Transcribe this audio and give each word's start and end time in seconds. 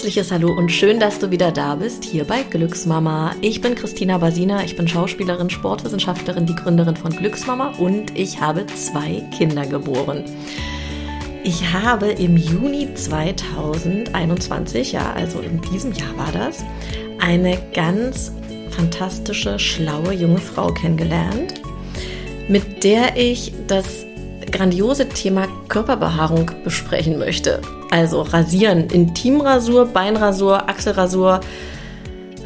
herzliches 0.00 0.32
Hallo 0.32 0.50
und 0.50 0.70
schön, 0.70 0.98
dass 0.98 1.18
du 1.18 1.30
wieder 1.30 1.52
da 1.52 1.74
bist, 1.74 2.04
hier 2.04 2.24
bei 2.24 2.42
Glücksmama. 2.42 3.34
Ich 3.42 3.60
bin 3.60 3.74
Christina 3.74 4.16
Basina, 4.16 4.64
ich 4.64 4.74
bin 4.74 4.88
Schauspielerin, 4.88 5.50
Sportwissenschaftlerin, 5.50 6.46
die 6.46 6.54
Gründerin 6.54 6.96
von 6.96 7.14
Glücksmama 7.14 7.74
und 7.76 8.18
ich 8.18 8.40
habe 8.40 8.64
zwei 8.68 9.22
Kinder 9.36 9.66
geboren. 9.66 10.24
Ich 11.44 11.74
habe 11.74 12.06
im 12.12 12.38
Juni 12.38 12.94
2021, 12.94 14.92
ja, 14.92 15.12
also 15.12 15.40
in 15.40 15.60
diesem 15.60 15.92
Jahr 15.92 16.16
war 16.16 16.32
das, 16.32 16.64
eine 17.18 17.58
ganz 17.74 18.32
fantastische, 18.70 19.58
schlaue 19.58 20.14
junge 20.14 20.38
Frau 20.38 20.72
kennengelernt, 20.72 21.60
mit 22.48 22.84
der 22.84 23.18
ich 23.18 23.52
das 23.66 24.06
grandiose 24.50 25.10
Thema 25.10 25.46
Körperbehaarung 25.68 26.52
besprechen 26.64 27.18
möchte. 27.18 27.60
Also 27.90 28.22
rasieren, 28.22 28.88
Intimrasur, 28.88 29.86
Beinrasur, 29.86 30.68
Achselrasur, 30.68 31.40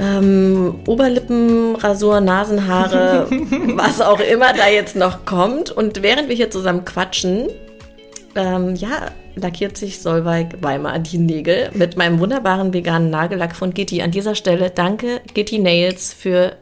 ähm, 0.01 0.77
Oberlippenrasur, 0.87 2.21
Nasenhaare, 2.21 3.27
was 3.77 4.01
auch 4.01 4.21
immer 4.21 4.53
da 4.55 4.69
jetzt 4.69 4.97
noch 4.97 5.25
kommt. 5.25 5.71
Und 5.71 6.03
während 6.03 6.29
wir 6.29 6.37
hier 6.37 6.51
zusammen 6.51 6.85
quatschen, 6.85 7.49
ähm, 8.35 8.75
ja, 8.75 9.11
lackiert 9.37 9.77
sich 9.77 10.01
Solveig 10.01 10.63
Weimar 10.63 10.99
die 10.99 11.19
Nägel 11.19 11.71
mit 11.75 11.97
meinem 11.97 12.21
wunderbaren 12.21 12.73
veganen 12.73 13.11
Nagellack 13.11 13.55
von 13.55 13.75
Gitti. 13.75 14.03
An 14.03 14.11
dieser 14.11 14.35
Stelle 14.35 14.71
danke 14.71 15.21
Gitti 15.35 15.59
Nails 15.59 16.13
für 16.13 16.57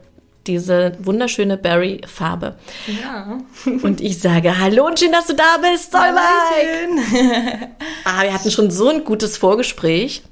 diese 0.47 0.93
wunderschöne 0.99 1.57
Berry-Farbe. 1.57 2.55
Ja. 2.87 3.39
Und 3.65 4.01
ich 4.01 4.19
sage 4.19 4.59
Hallo 4.59 4.85
und 4.87 4.99
schön, 4.99 5.11
dass 5.11 5.27
du 5.27 5.33
da 5.33 5.57
bist, 5.61 5.91
Solveig! 5.91 7.69
ah, 8.05 8.23
wir 8.23 8.33
hatten 8.33 8.51
schon 8.51 8.71
so 8.71 8.89
ein 8.89 9.03
gutes 9.03 9.37
Vorgespräch. 9.37 10.23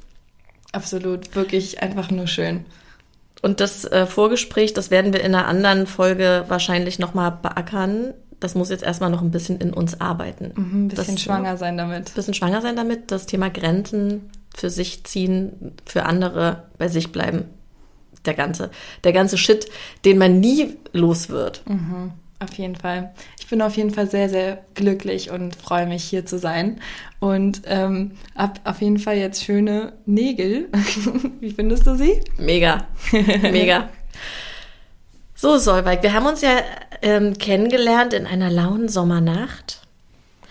Absolut, 0.72 1.36
wirklich 1.36 1.82
einfach 1.82 2.12
nur 2.12 2.28
schön. 2.28 2.66
Und 3.42 3.60
das 3.60 3.86
äh, 3.86 4.06
Vorgespräch, 4.06 4.74
das 4.74 4.92
werden 4.92 5.14
wir 5.14 5.22
in 5.22 5.34
einer 5.34 5.48
anderen 5.48 5.88
Folge 5.88 6.46
wahrscheinlich 6.48 7.00
nochmal 7.00 7.32
beackern. 7.42 8.14
Das 8.40 8.56
muss 8.56 8.70
jetzt 8.70 8.84
erstmal 8.84 9.10
noch 9.10 9.22
ein 9.22 9.32
bisschen 9.32 9.60
in 9.60 9.74
uns 9.74 10.00
arbeiten. 10.00 10.52
Mhm, 10.56 10.86
ein 10.86 10.88
bisschen 10.90 11.16
das, 11.16 11.24
schwanger 11.24 11.58
sein 11.58 11.78
damit. 11.78 12.10
Ein 12.10 12.14
bisschen 12.14 12.34
schwanger 12.34 12.62
sein 12.62 12.76
damit, 12.76 13.12
das 13.12 13.26
Thema 13.26 13.50
Grenzen 13.50 14.30
für 14.56 14.70
sich 14.70 15.04
ziehen, 15.04 15.74
für 15.86 16.06
andere 16.06 16.64
bei 16.78 16.88
sich 16.88 17.12
bleiben 17.12 17.46
der 18.26 18.34
ganze, 18.34 18.72
der 19.04 19.14
ganze 19.14 19.38
Shit, 19.38 19.68
den 20.06 20.18
man 20.18 20.40
nie 20.40 20.78
los 20.94 21.30
wird. 21.30 21.64
Mhm, 21.68 22.12
auf 22.40 22.54
jeden 22.54 22.76
Fall. 22.76 23.14
Ich 23.40 23.48
bin 23.48 23.62
auf 23.62 23.76
jeden 23.76 23.92
Fall 23.92 24.10
sehr, 24.10 24.30
sehr 24.30 24.64
glücklich 24.76 25.32
und 25.32 25.56
freue 25.56 25.86
mich, 25.86 26.04
hier 26.04 26.26
zu 26.26 26.40
sein. 26.40 26.80
Und 27.20 27.62
ähm, 27.66 28.14
hab 28.36 28.60
auf 28.68 28.82
jeden 28.82 28.98
Fall 28.98 29.18
jetzt 29.18 29.44
schöne 29.44 29.94
Nägel. 30.06 30.70
Wie 31.40 31.52
findest 31.52 31.86
du 31.86 31.96
sie? 31.96 32.22
Mega. 32.38 32.88
Mega. 33.12 33.90
So, 35.36 35.58
Solveig, 35.58 36.04
wir 36.04 36.14
haben 36.14 36.28
uns 36.28 36.42
ja 36.42 36.62
ähm, 37.02 37.38
kennengelernt 37.38 38.14
in 38.14 38.26
einer 38.26 38.50
lauen 38.50 38.90
Sommernacht. 38.90 39.82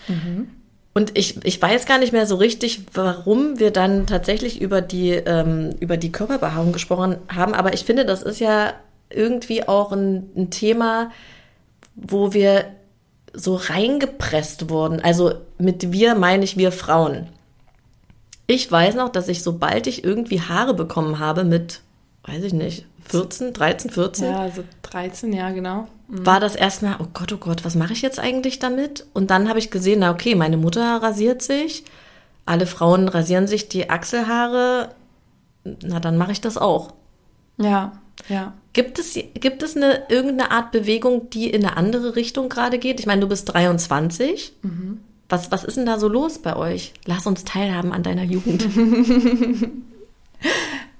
Mhm. 0.07 0.49
Und 0.93 1.17
ich, 1.17 1.45
ich 1.45 1.61
weiß 1.61 1.85
gar 1.85 1.99
nicht 1.99 2.11
mehr 2.11 2.25
so 2.25 2.35
richtig, 2.35 2.81
warum 2.93 3.59
wir 3.59 3.71
dann 3.71 4.07
tatsächlich 4.07 4.59
über 4.61 4.81
die, 4.81 5.11
ähm, 5.11 5.69
über 5.79 5.95
die 5.95 6.11
Körperbehaarung 6.11 6.73
gesprochen 6.73 7.17
haben. 7.29 7.53
Aber 7.53 7.73
ich 7.73 7.85
finde, 7.85 8.05
das 8.05 8.23
ist 8.23 8.39
ja 8.39 8.73
irgendwie 9.09 9.67
auch 9.67 9.93
ein, 9.93 10.29
ein 10.35 10.49
Thema, 10.49 11.11
wo 11.95 12.33
wir 12.33 12.65
so 13.33 13.55
reingepresst 13.55 14.69
wurden. 14.69 14.99
Also 14.99 15.33
mit 15.57 15.93
wir 15.93 16.15
meine 16.15 16.43
ich 16.43 16.57
wir 16.57 16.73
Frauen. 16.73 17.27
Ich 18.47 18.69
weiß 18.69 18.95
noch, 18.95 19.09
dass 19.09 19.29
ich, 19.29 19.43
sobald 19.43 19.87
ich 19.87 20.03
irgendwie 20.03 20.41
Haare 20.41 20.73
bekommen 20.73 21.19
habe 21.19 21.45
mit, 21.45 21.79
weiß 22.25 22.43
ich 22.43 22.53
nicht, 22.53 22.85
14, 23.05 23.53
13, 23.53 23.91
14. 23.91 24.25
Ja, 24.25 24.39
also 24.39 24.63
13, 24.83 25.33
ja, 25.33 25.49
genau. 25.51 25.87
Mhm. 26.07 26.25
War 26.25 26.39
das 26.39 26.55
erstmal, 26.55 26.95
oh 26.99 27.07
Gott, 27.13 27.33
oh 27.33 27.37
Gott, 27.37 27.65
was 27.65 27.75
mache 27.75 27.93
ich 27.93 28.01
jetzt 28.01 28.19
eigentlich 28.19 28.59
damit? 28.59 29.05
Und 29.13 29.31
dann 29.31 29.49
habe 29.49 29.59
ich 29.59 29.71
gesehen, 29.71 29.99
na 29.99 30.11
okay, 30.11 30.35
meine 30.35 30.57
Mutter 30.57 31.01
rasiert 31.01 31.41
sich, 31.41 31.83
alle 32.45 32.65
Frauen 32.65 33.07
rasieren 33.07 33.47
sich 33.47 33.69
die 33.69 33.89
Achselhaare, 33.89 34.89
na 35.63 35.99
dann 35.99 36.17
mache 36.17 36.31
ich 36.31 36.41
das 36.41 36.57
auch. 36.57 36.93
Ja, 37.57 37.93
ja. 38.29 38.53
Gibt 38.73 38.99
es, 38.99 39.15
gibt 39.15 39.63
es 39.63 39.75
eine, 39.75 40.03
irgendeine 40.09 40.51
Art 40.51 40.71
Bewegung, 40.71 41.29
die 41.29 41.49
in 41.49 41.65
eine 41.65 41.75
andere 41.75 42.15
Richtung 42.15 42.47
gerade 42.47 42.79
geht? 42.79 42.99
Ich 42.99 43.05
meine, 43.05 43.21
du 43.21 43.27
bist 43.27 43.53
23. 43.53 44.53
Mhm. 44.61 45.01
Was, 45.27 45.51
was 45.51 45.63
ist 45.63 45.77
denn 45.77 45.85
da 45.85 45.99
so 45.99 46.07
los 46.07 46.39
bei 46.39 46.55
euch? 46.55 46.93
Lass 47.05 47.25
uns 47.25 47.43
teilhaben 47.43 47.91
an 47.91 48.03
deiner 48.03 48.23
Jugend. 48.23 48.65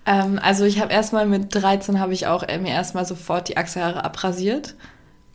Ähm, 0.05 0.39
also 0.41 0.65
ich 0.65 0.79
habe 0.79 0.91
erstmal 0.91 1.25
mit 1.25 1.53
13 1.53 1.99
habe 1.99 2.13
ich 2.13 2.27
auch 2.27 2.43
äh, 2.43 2.57
mir 2.57 2.71
erstmal 2.71 3.05
sofort 3.05 3.49
die 3.49 3.57
Achselhaare 3.57 4.03
abrasiert. 4.03 4.75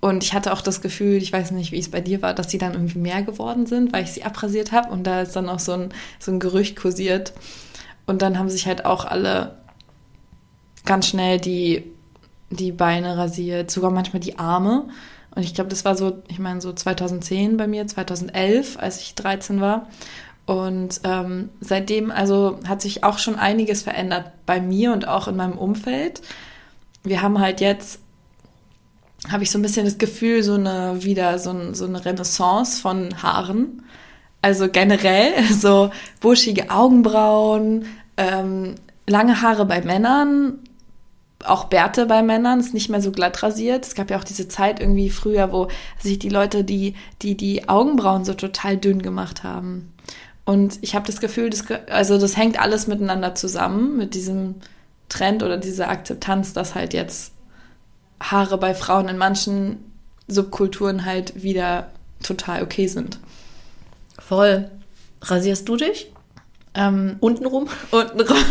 Und 0.01 0.23
ich 0.23 0.35
hatte 0.35 0.53
auch 0.53 0.61
das 0.61 0.83
Gefühl, 0.83 1.17
ich 1.17 1.33
weiß 1.33 1.51
nicht, 1.53 1.73
wie 1.73 1.79
es 1.79 1.91
bei 1.91 2.01
dir 2.01 2.23
war, 2.23 2.35
dass 2.35 2.51
sie 2.51 2.59
dann 2.59 2.75
irgendwie 2.75 2.99
mehr 2.99 3.23
geworden 3.23 3.67
sind, 3.67 3.93
weil 3.93 4.05
ich 4.05 4.13
sie 4.13 4.25
abrasiert 4.25 4.73
habe. 4.73 4.91
Und 4.91 5.05
da 5.05 5.23
ist 5.23 5.35
dann 5.35 5.49
auch 5.49 5.59
so 5.59 5.73
ein, 5.73 5.89
so 6.19 6.31
ein 6.31 6.41
Gerücht 6.41 6.77
kursiert. 6.77 7.33
Und 8.07 8.23
dann 8.23 8.39
haben 8.39 8.51
sich 8.51 8.67
halt 8.67 8.85
auch 8.85 9.05
alle 9.05 9.57
ganz 10.85 11.09
schnell 11.09 11.41
die, 11.41 11.85
die 12.51 12.73
Beine 12.73 13.17
rasiert, 13.19 13.71
sogar 13.71 13.91
manchmal 13.91 14.21
die 14.21 14.39
Arme. 14.39 14.89
Und 15.35 15.43
ich 15.43 15.55
glaube, 15.55 15.71
das 15.71 15.85
war 15.85 15.97
so, 15.97 16.23
ich 16.29 16.39
meine, 16.39 16.61
so 16.61 16.73
2010 16.73 17.57
bei 17.57 17.67
mir, 17.67 17.87
2011, 17.87 18.79
als 18.79 19.01
ich 19.01 19.15
13 19.17 19.61
war. 19.61 19.89
Und 20.47 21.01
ähm, 21.03 21.51
seitdem 21.61 22.13
also 22.13 22.61
hat 22.67 22.81
sich 22.81 23.03
auch 23.03 23.19
schon 23.19 23.35
einiges 23.35 23.83
verändert 23.83 24.31
bei 24.47 24.61
mir 24.61 24.93
und 24.93 25.09
auch 25.09 25.27
in 25.27 25.37
meinem 25.37 25.59
Umfeld. 25.59 26.23
Wir 27.03 27.21
haben 27.21 27.41
halt 27.41 27.61
jetzt, 27.61 27.99
habe 29.29 29.43
ich 29.43 29.51
so 29.51 29.59
ein 29.59 29.63
bisschen 29.63 29.85
das 29.85 29.99
Gefühl, 29.99 30.45
so 30.45 30.55
eine 30.55 31.03
wieder 31.03 31.41
so, 31.41 31.51
ein, 31.51 31.75
so 31.75 31.85
eine 31.85 32.05
Renaissance 32.05 32.81
von 32.81 33.23
Haaren. 33.23 33.83
Also 34.41 34.69
generell 34.69 35.33
so 35.53 35.91
buschige 36.21 36.71
Augenbrauen, 36.71 37.87
ähm, 38.17 38.77
lange 39.09 39.43
Haare 39.43 39.67
bei 39.67 39.81
Männern, 39.81 40.61
auch 41.45 41.65
Bärte 41.65 42.07
bei 42.07 42.23
Männern, 42.23 42.61
ist 42.61 42.73
nicht 42.73 42.89
mehr 42.89 43.03
so 43.03 43.11
glatt 43.11 43.43
rasiert. 43.43 43.85
Es 43.85 43.97
gab 43.97 44.11
ja 44.11 44.19
auch 44.19 44.25
diese 44.25 44.47
Zeit 44.47 44.79
irgendwie 44.79 45.11
früher, 45.11 45.53
wo 45.53 45.69
sich 45.99 46.21
die 46.21 46.29
Leute 46.29 46.63
die, 46.63 46.95
die, 47.23 47.37
die 47.37 47.69
Augenbrauen 47.69 48.25
so 48.25 48.35
total 48.35 48.77
dünn 48.77 49.03
gemacht 49.03 49.43
haben. 49.43 49.93
Und 50.47 50.79
ich 50.81 50.95
habe 50.95 51.07
das 51.07 51.21
Gefühl, 51.21 51.51
das, 51.51 51.65
also 51.91 52.19
das 52.19 52.37
hängt 52.37 52.59
alles 52.59 52.87
miteinander 52.87 53.35
zusammen, 53.35 53.97
mit 53.97 54.15
diesem 54.15 54.55
Trend 55.09 55.43
oder 55.43 55.59
dieser 55.59 55.89
Akzeptanz, 55.91 56.53
dass 56.53 56.75
halt 56.75 56.95
jetzt 56.95 57.33
Haare 58.21 58.57
bei 58.57 58.73
Frauen 58.73 59.09
in 59.09 59.19
manchen 59.19 59.93
Subkulturen 60.29 61.05
halt 61.05 61.43
wieder 61.43 61.91
total 62.23 62.63
okay 62.63 62.87
sind. 62.87 63.19
Voll. 64.19 64.71
Rasierst 65.21 65.69
du 65.69 65.77
dich? 65.77 66.13
Ähm, 66.77 67.17
untenrum? 67.21 67.69
Untenrum. 67.91 68.37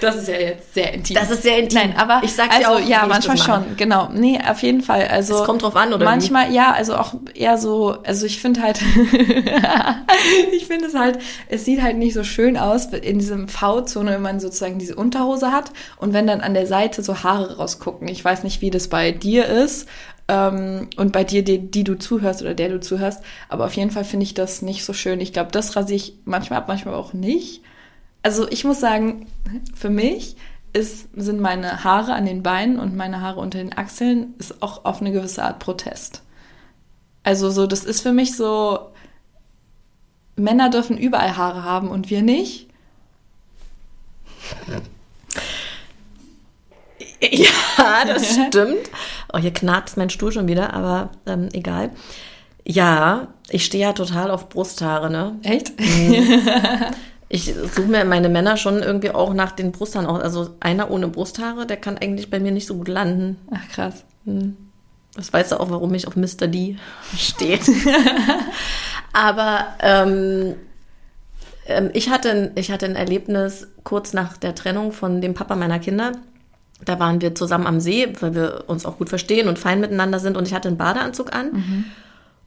Das 0.00 0.16
ist 0.16 0.28
ja 0.28 0.34
jetzt 0.34 0.74
sehr 0.74 0.94
intim. 0.94 1.16
Das 1.16 1.30
ist 1.30 1.42
sehr 1.42 1.58
intim. 1.58 1.80
Nein, 1.80 1.94
aber 1.96 2.20
ich 2.22 2.32
sag 2.32 2.52
also, 2.52 2.70
auch, 2.70 2.80
ja, 2.80 3.06
manchmal 3.06 3.36
schon, 3.36 3.76
genau. 3.76 4.08
Nee, 4.12 4.38
auf 4.48 4.62
jeden 4.62 4.80
Fall. 4.80 5.08
Also 5.08 5.40
es 5.40 5.44
kommt 5.44 5.62
drauf 5.62 5.74
an, 5.74 5.92
oder? 5.92 6.04
Manchmal, 6.04 6.50
wie? 6.50 6.54
ja, 6.54 6.72
also 6.72 6.94
auch 6.96 7.14
eher 7.34 7.58
so, 7.58 7.96
also 8.04 8.26
ich 8.26 8.40
finde 8.40 8.62
halt, 8.62 8.80
ich 10.52 10.66
finde 10.66 10.86
es 10.86 10.94
halt, 10.94 11.18
es 11.48 11.64
sieht 11.64 11.82
halt 11.82 11.96
nicht 11.96 12.14
so 12.14 12.22
schön 12.22 12.56
aus 12.56 12.86
in 12.86 13.18
diesem 13.18 13.48
V-Zone, 13.48 14.12
wenn 14.12 14.22
man 14.22 14.40
sozusagen 14.40 14.78
diese 14.78 14.94
Unterhose 14.94 15.50
hat 15.50 15.72
und 15.96 16.12
wenn 16.12 16.26
dann 16.26 16.40
an 16.40 16.54
der 16.54 16.66
Seite 16.66 17.02
so 17.02 17.22
Haare 17.22 17.56
rausgucken. 17.56 18.08
Ich 18.08 18.24
weiß 18.24 18.44
nicht, 18.44 18.60
wie 18.60 18.70
das 18.70 18.88
bei 18.88 19.10
dir 19.10 19.46
ist, 19.46 19.88
ähm, 20.28 20.88
und 20.96 21.12
bei 21.12 21.24
dir, 21.24 21.42
die, 21.42 21.70
die, 21.70 21.84
du 21.84 21.98
zuhörst 21.98 22.42
oder 22.42 22.54
der 22.54 22.68
du 22.68 22.80
zuhörst. 22.80 23.22
Aber 23.48 23.64
auf 23.64 23.74
jeden 23.74 23.90
Fall 23.90 24.04
finde 24.04 24.24
ich 24.24 24.34
das 24.34 24.62
nicht 24.62 24.84
so 24.84 24.92
schön. 24.92 25.20
Ich 25.20 25.32
glaube, 25.32 25.50
das 25.50 25.74
rasiere 25.74 25.96
ich 25.96 26.14
manchmal 26.24 26.60
ab, 26.60 26.68
manchmal 26.68 26.94
auch 26.94 27.14
nicht. 27.14 27.62
Also 28.22 28.48
ich 28.50 28.64
muss 28.64 28.80
sagen, 28.80 29.26
für 29.74 29.90
mich 29.90 30.36
ist, 30.74 31.08
sind 31.14 31.40
meine 31.40 31.82
Haare 31.82 32.12
an 32.12 32.26
den 32.26 32.42
Beinen 32.42 32.78
und 32.78 32.94
meine 32.94 33.22
Haare 33.22 33.40
unter 33.40 33.58
den 33.58 33.76
Achseln 33.76 34.34
ist 34.38 34.62
auch 34.62 34.84
auf 34.84 35.00
eine 35.00 35.12
gewisse 35.12 35.42
Art 35.42 35.60
Protest. 35.60 36.22
Also 37.22 37.50
so, 37.50 37.66
das 37.66 37.84
ist 37.84 38.02
für 38.02 38.12
mich 38.12 38.36
so, 38.36 38.90
Männer 40.36 40.68
dürfen 40.70 40.98
überall 40.98 41.36
Haare 41.36 41.64
haben 41.64 41.88
und 41.88 42.10
wir 42.10 42.22
nicht. 42.22 42.68
Ja, 47.30 48.04
das 48.06 48.32
stimmt. 48.48 48.90
Oh, 49.32 49.38
hier 49.38 49.52
knarzt 49.52 49.96
mein 49.96 50.10
Stuhl 50.10 50.32
schon 50.32 50.48
wieder, 50.48 50.72
aber 50.72 51.10
ähm, 51.26 51.48
egal. 51.52 51.90
Ja, 52.64 53.28
ich 53.50 53.64
stehe 53.64 53.84
ja 53.84 53.92
total 53.92 54.30
auf 54.30 54.48
Brusthaare, 54.48 55.10
ne? 55.10 55.36
Echt? 55.42 55.78
Mhm. 55.80 56.42
Ich 57.30 57.54
suche 57.54 57.88
mir 57.88 58.06
meine 58.06 58.30
Männer 58.30 58.56
schon 58.56 58.82
irgendwie 58.82 59.10
auch 59.10 59.34
nach 59.34 59.52
den 59.52 59.70
Brusthaaren 59.70 60.08
aus. 60.08 60.22
Also 60.22 60.54
einer 60.60 60.90
ohne 60.90 61.08
Brusthaare, 61.08 61.66
der 61.66 61.76
kann 61.76 61.98
eigentlich 61.98 62.30
bei 62.30 62.40
mir 62.40 62.52
nicht 62.52 62.66
so 62.66 62.76
gut 62.76 62.88
landen. 62.88 63.36
Ach 63.50 63.68
krass. 63.68 64.04
Hm. 64.24 64.56
Das 65.14 65.30
weißt 65.30 65.52
du 65.52 65.60
auch, 65.60 65.68
warum 65.68 65.92
ich 65.92 66.06
auf 66.06 66.16
Mr. 66.16 66.46
D 66.46 66.78
steht. 67.18 67.70
Aber 69.12 69.74
ähm, 69.80 70.54
ähm, 71.66 71.90
ich, 71.92 72.08
hatte, 72.08 72.52
ich 72.54 72.70
hatte 72.70 72.86
ein 72.86 72.96
Erlebnis 72.96 73.68
kurz 73.84 74.14
nach 74.14 74.36
der 74.38 74.54
Trennung 74.54 74.92
von 74.92 75.20
dem 75.20 75.34
Papa 75.34 75.54
meiner 75.54 75.78
Kinder. 75.78 76.12
Da 76.84 76.98
waren 76.98 77.20
wir 77.20 77.34
zusammen 77.34 77.66
am 77.66 77.80
See, 77.80 78.08
weil 78.20 78.34
wir 78.34 78.64
uns 78.66 78.86
auch 78.86 78.98
gut 78.98 79.08
verstehen 79.08 79.48
und 79.48 79.58
fein 79.58 79.80
miteinander 79.80 80.20
sind. 80.20 80.36
Und 80.36 80.46
ich 80.46 80.54
hatte 80.54 80.68
einen 80.68 80.78
Badeanzug 80.78 81.34
an. 81.34 81.52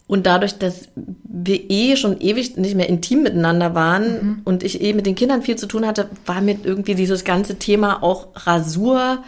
Und 0.07 0.25
dadurch, 0.25 0.57
dass 0.57 0.89
wir 0.95 1.69
eh 1.69 1.95
schon 1.95 2.19
ewig 2.19 2.57
nicht 2.57 2.75
mehr 2.75 2.89
intim 2.89 3.23
miteinander 3.23 3.75
waren 3.75 4.41
und 4.43 4.63
ich 4.63 4.81
eh 4.81 4.93
mit 4.93 5.05
den 5.05 5.15
Kindern 5.15 5.41
viel 5.41 5.55
zu 5.55 5.67
tun 5.67 5.85
hatte, 5.85 6.09
war 6.25 6.41
mir 6.41 6.57
irgendwie 6.63 6.95
dieses 6.95 7.23
ganze 7.23 7.59
Thema 7.59 8.03
auch 8.03 8.27
Rasur 8.35 9.23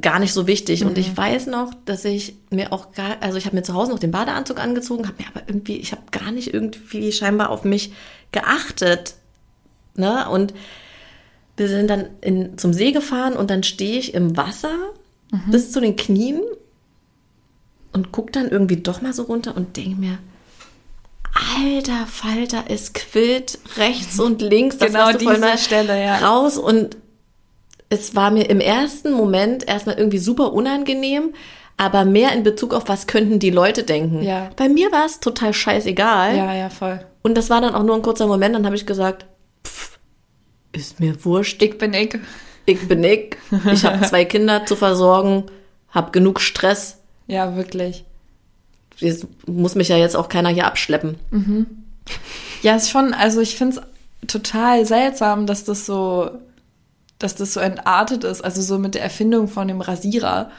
gar 0.00 0.18
nicht 0.18 0.32
so 0.32 0.46
wichtig. 0.46 0.84
Und 0.84 0.98
ich 0.98 1.16
weiß 1.16 1.46
noch, 1.46 1.72
dass 1.84 2.04
ich 2.04 2.34
mir 2.50 2.72
auch 2.72 2.92
gar, 2.92 3.16
also 3.20 3.38
ich 3.38 3.46
habe 3.46 3.56
mir 3.56 3.62
zu 3.62 3.74
Hause 3.74 3.92
noch 3.92 3.98
den 3.98 4.10
Badeanzug 4.10 4.58
angezogen, 4.58 5.06
habe 5.06 5.22
mir 5.22 5.28
aber 5.28 5.48
irgendwie, 5.48 5.76
ich 5.76 5.92
habe 5.92 6.02
gar 6.10 6.32
nicht 6.32 6.52
irgendwie 6.52 7.12
scheinbar 7.12 7.50
auf 7.50 7.64
mich 7.64 7.92
geachtet. 8.32 9.14
Ne? 9.96 10.28
Und 10.28 10.54
wir 11.56 11.68
sind 11.68 11.88
dann 11.88 12.06
in, 12.20 12.58
zum 12.58 12.72
See 12.72 12.92
gefahren 12.92 13.34
und 13.34 13.50
dann 13.50 13.62
stehe 13.62 13.98
ich 13.98 14.14
im 14.14 14.36
Wasser 14.36 14.74
bis 15.46 15.70
zu 15.72 15.80
den 15.80 15.96
Knien 15.96 16.40
und 17.92 18.12
guck 18.12 18.32
dann 18.32 18.48
irgendwie 18.48 18.76
doch 18.76 19.00
mal 19.00 19.12
so 19.12 19.24
runter 19.24 19.56
und 19.56 19.76
denke 19.76 20.00
mir, 20.00 20.18
alter 21.56 22.06
Falter, 22.06 22.64
es 22.68 22.92
quillt 22.92 23.58
rechts 23.76 24.18
und 24.18 24.42
links. 24.42 24.78
Das 24.78 24.88
Genau 24.92 25.12
diese 25.12 25.58
Stelle, 25.58 26.02
ja. 26.02 26.18
Raus 26.18 26.58
und 26.58 26.96
es 27.88 28.14
war 28.14 28.30
mir 28.30 28.48
im 28.48 28.60
ersten 28.60 29.12
Moment 29.12 29.66
erstmal 29.68 29.98
irgendwie 29.98 30.18
super 30.18 30.52
unangenehm, 30.52 31.34
aber 31.76 32.04
mehr 32.04 32.32
in 32.32 32.42
Bezug 32.42 32.72
auf, 32.72 32.84
was 32.86 33.06
könnten 33.06 33.38
die 33.38 33.50
Leute 33.50 33.82
denken. 33.82 34.22
Ja. 34.22 34.50
Bei 34.56 34.68
mir 34.68 34.92
war 34.92 35.06
es 35.06 35.18
total 35.18 35.52
scheißegal. 35.52 36.36
Ja, 36.36 36.54
ja, 36.54 36.70
voll. 36.70 37.00
Und 37.22 37.36
das 37.36 37.50
war 37.50 37.60
dann 37.60 37.74
auch 37.74 37.82
nur 37.82 37.96
ein 37.96 38.02
kurzer 38.02 38.26
Moment, 38.26 38.54
dann 38.54 38.64
habe 38.64 38.76
ich 38.76 38.86
gesagt, 38.86 39.26
ist 40.72 41.00
mir 41.00 41.24
wurscht, 41.24 41.60
Ich 41.62 41.78
bin 41.78 41.94
ich. 41.94 42.18
ich 42.66 42.86
bin 42.88 43.02
ich, 43.04 43.36
ich 43.72 43.84
habe 43.84 44.04
zwei 44.06 44.24
Kinder 44.24 44.66
zu 44.66 44.76
versorgen, 44.76 45.44
habe 45.90 46.10
genug 46.12 46.40
Stress, 46.40 46.98
Ja, 47.26 47.56
wirklich. 47.56 48.04
jetzt 48.98 49.26
muss 49.46 49.74
mich 49.74 49.88
ja 49.88 49.96
jetzt 49.96 50.16
auch 50.16 50.28
keiner 50.28 50.50
hier 50.50 50.66
abschleppen. 50.66 51.16
Ja, 52.62 52.76
ist 52.76 52.90
schon, 52.90 53.14
also 53.14 53.40
ich 53.40 53.56
finde 53.56 53.80
es 53.80 54.26
total 54.28 54.84
seltsam, 54.86 55.46
dass 55.46 55.64
das 55.64 55.86
so, 55.86 56.30
dass 57.18 57.34
das 57.34 57.52
so 57.54 57.60
entartet 57.60 58.24
ist. 58.24 58.42
Also 58.42 58.62
so 58.62 58.78
mit 58.78 58.94
der 58.94 59.02
Erfindung 59.02 59.48
von 59.48 59.66
dem 59.68 59.80
Rasierer. 59.80 60.50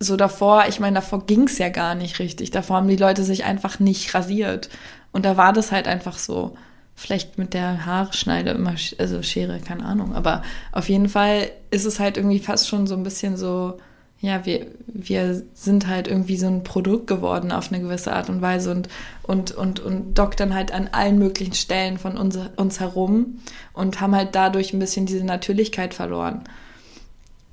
So 0.00 0.16
davor, 0.16 0.64
ich 0.68 0.80
meine, 0.80 0.96
davor 0.96 1.24
ging 1.26 1.44
es 1.46 1.58
ja 1.58 1.68
gar 1.68 1.94
nicht 1.94 2.18
richtig. 2.18 2.50
Davor 2.50 2.76
haben 2.76 2.88
die 2.88 2.96
Leute 2.96 3.22
sich 3.22 3.44
einfach 3.44 3.78
nicht 3.80 4.12
rasiert. 4.14 4.68
Und 5.12 5.24
da 5.24 5.36
war 5.36 5.52
das 5.52 5.72
halt 5.72 5.86
einfach 5.86 6.18
so. 6.18 6.56
Vielleicht 6.96 7.38
mit 7.38 7.54
der 7.54 7.86
Haarschneide 7.86 8.50
immer, 8.50 8.74
also 8.98 9.22
Schere, 9.22 9.58
keine 9.60 9.84
Ahnung. 9.84 10.14
Aber 10.14 10.42
auf 10.72 10.88
jeden 10.88 11.08
Fall 11.08 11.50
ist 11.70 11.84
es 11.84 11.98
halt 11.98 12.16
irgendwie 12.16 12.38
fast 12.38 12.68
schon 12.68 12.86
so 12.86 12.94
ein 12.94 13.02
bisschen 13.02 13.36
so, 13.36 13.78
ja, 14.20 14.46
wir, 14.46 14.68
wir 14.86 15.42
sind 15.54 15.86
halt 15.86 16.08
irgendwie 16.08 16.36
so 16.36 16.46
ein 16.46 16.64
Produkt 16.64 17.06
geworden 17.08 17.52
auf 17.52 17.70
eine 17.70 17.82
gewisse 17.82 18.12
Art 18.12 18.30
und 18.30 18.40
Weise 18.40 18.70
und, 18.70 18.88
und, 19.22 19.50
und, 19.52 19.80
und 19.80 20.14
doktern 20.14 20.54
halt 20.54 20.72
an 20.72 20.88
allen 20.92 21.18
möglichen 21.18 21.54
Stellen 21.54 21.98
von 21.98 22.16
uns, 22.16 22.38
uns 22.56 22.80
herum 22.80 23.40
und 23.72 24.00
haben 24.00 24.14
halt 24.14 24.34
dadurch 24.34 24.72
ein 24.72 24.78
bisschen 24.78 25.04
diese 25.04 25.24
Natürlichkeit 25.24 25.94
verloren. 25.94 26.44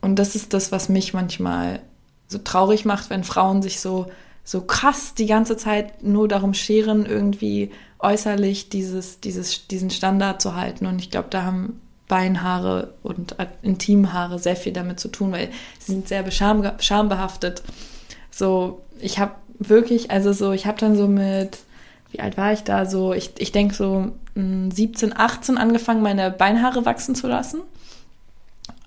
Und 0.02 0.18
das 0.18 0.36
ist 0.36 0.54
das, 0.54 0.72
was 0.72 0.88
mich 0.88 1.14
manchmal 1.14 1.82
so 2.28 2.38
traurig 2.38 2.86
macht, 2.86 3.10
wenn 3.10 3.24
Frauen 3.24 3.62
sich 3.62 3.82
so, 3.82 4.08
so 4.44 4.62
krass 4.62 5.14
die 5.14 5.28
ganze 5.28 5.58
Zeit 5.58 6.04
nur 6.04 6.28
darum 6.28 6.54
scheren, 6.54 7.06
irgendwie 7.06 7.72
äußerlich 8.02 8.70
dieses, 8.70 9.20
dieses, 9.20 9.68
diesen 9.68 9.90
Standard 9.90 10.42
zu 10.42 10.56
halten. 10.56 10.86
Und 10.86 11.00
ich 11.00 11.12
glaube, 11.12 11.28
da 11.30 11.44
haben 11.44 11.80
Beinhaare 12.08 12.94
und 13.04 13.36
Intimhaare 13.62 14.38
sehr 14.38 14.56
viel 14.56 14.74
damit 14.74 15.00
zu 15.00 15.08
tun, 15.08 15.32
weil 15.32 15.50
sie 15.80 15.94
sind 15.94 16.08
sehr 16.08 16.24
bescham, 16.24 16.70
schambehaftet. 16.80 17.64
So, 18.30 18.82
ich 19.00 19.20
habe 19.20 19.34
wirklich, 19.60 20.12
also 20.12 20.34
so, 20.34 20.52
ich 20.52 20.66
habe 20.66 20.78
dann 20.78 20.98
so 20.98 21.08
mit, 21.08 21.60
wie 22.12 22.20
alt 22.20 22.38
war 22.38 22.52
ich 22.52 22.64
da? 22.64 22.86
So, 22.86 23.14
ich, 23.14 23.32
ich 23.38 23.52
denke 23.52 23.76
so 23.76 24.12
mh, 24.36 24.76
17, 24.76 25.16
18 25.16 25.58
angefangen, 25.58 26.02
meine 26.02 26.32
Beinhaare 26.32 26.86
wachsen 26.86 27.16
zu 27.16 27.28
lassen. 27.28 27.62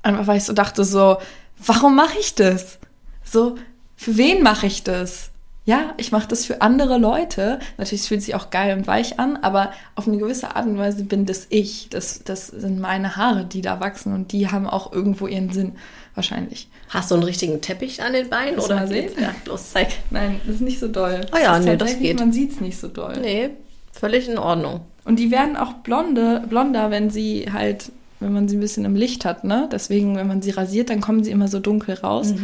Einfach 0.03 0.27
weil 0.27 0.37
ich 0.37 0.45
so 0.45 0.53
dachte, 0.53 0.85
so, 0.85 1.17
warum 1.65 1.97
mache 1.97 2.19
ich 2.19 2.35
das? 2.35 2.79
So, 3.25 3.57
für 3.97 4.17
wen 4.17 4.43
mache 4.43 4.67
ich 4.67 4.83
das? 4.85 5.31
Ja, 5.67 5.95
ich 5.97 6.13
mache 6.13 6.29
das 6.29 6.45
für 6.45 6.61
andere 6.61 6.99
Leute. 6.99 7.59
Natürlich 7.79 8.03
es 8.03 8.09
fühlt 8.09 8.23
sich 8.23 8.35
auch 8.35 8.51
geil 8.51 8.77
und 8.77 8.87
weich 8.87 9.19
an, 9.19 9.39
aber 9.39 9.73
auf 9.95 10.07
eine 10.07 10.19
gewisse 10.19 10.55
Art 10.55 10.67
und 10.67 10.77
Weise 10.77 11.05
bin 11.05 11.25
das 11.25 11.47
ich. 11.49 11.89
Das, 11.89 12.23
das 12.23 12.49
sind 12.49 12.81
meine 12.81 13.17
Haare, 13.17 13.47
die 13.47 13.63
da 13.63 13.81
wachsen 13.81 14.13
und 14.13 14.33
die 14.33 14.51
haben 14.51 14.67
auch 14.67 14.93
irgendwo 14.93 15.27
ihren 15.27 15.51
Sinn, 15.51 15.73
wahrscheinlich. 16.15 16.69
Hast 16.91 17.11
du 17.11 17.15
einen 17.15 17.25
richtigen 17.25 17.63
Teppich 17.63 18.03
an 18.03 18.13
den 18.13 18.29
Beinen? 18.29 18.57
Du 18.57 18.63
oder 18.63 18.75
mal 18.75 18.89
sehen? 18.89 19.11
Ja, 19.19 19.35
los, 19.47 19.71
zeig. 19.71 19.89
Nein, 20.11 20.41
das 20.45 20.57
ist 20.57 20.61
nicht 20.61 20.79
so 20.79 20.89
doll. 20.89 21.23
Ah 21.31 21.39
ja, 21.41 21.57
ist 21.57 21.65
nee, 21.65 21.77
das 21.77 21.99
geht. 21.99 22.21
Man 22.21 22.33
sieht 22.33 22.53
es 22.53 22.61
nicht 22.61 22.79
so 22.79 22.89
doll. 22.89 23.19
Nee, 23.21 23.51
völlig 23.93 24.29
in 24.29 24.39
Ordnung. 24.39 24.81
Und 25.07 25.19
die 25.19 25.31
werden 25.31 25.57
auch 25.57 25.73
blonde, 25.75 26.43
blonder, 26.47 26.91
wenn 26.91 27.09
sie 27.09 27.47
halt, 27.51 27.91
wenn 28.21 28.35
man 28.35 28.49
sie 28.49 28.59
ein 28.59 28.61
bisschen 28.61 28.85
im 28.85 28.97
Licht 28.97 29.25
hat, 29.25 29.45
ne? 29.45 29.67
Deswegen, 29.73 30.17
wenn 30.17 30.27
man 30.27 30.43
sie 30.43 30.51
rasiert, 30.51 30.91
dann 30.91 31.01
kommen 31.01 31.25
sie 31.25 31.31
immer 31.31 31.49
so 31.49 31.59
dunkel 31.59 31.95
raus. 31.97 32.35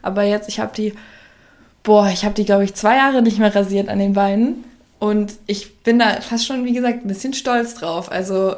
Aber 0.00 0.22
jetzt, 0.22 0.48
ich 0.48 0.60
habe 0.60 0.72
die, 0.74 0.94
boah, 1.82 2.08
ich 2.12 2.24
habe 2.24 2.34
die, 2.34 2.44
glaube 2.44 2.64
ich, 2.64 2.74
zwei 2.74 2.96
Jahre 2.96 3.22
nicht 3.22 3.38
mehr 3.38 3.54
rasiert 3.54 3.88
an 3.88 3.98
den 3.98 4.12
Beinen. 4.12 4.64
Und 4.98 5.32
ich 5.46 5.78
bin 5.78 5.98
da 5.98 6.20
fast 6.20 6.46
schon, 6.46 6.64
wie 6.64 6.74
gesagt, 6.74 7.04
ein 7.04 7.08
bisschen 7.08 7.32
stolz 7.32 7.74
drauf. 7.74 8.12
Also, 8.12 8.54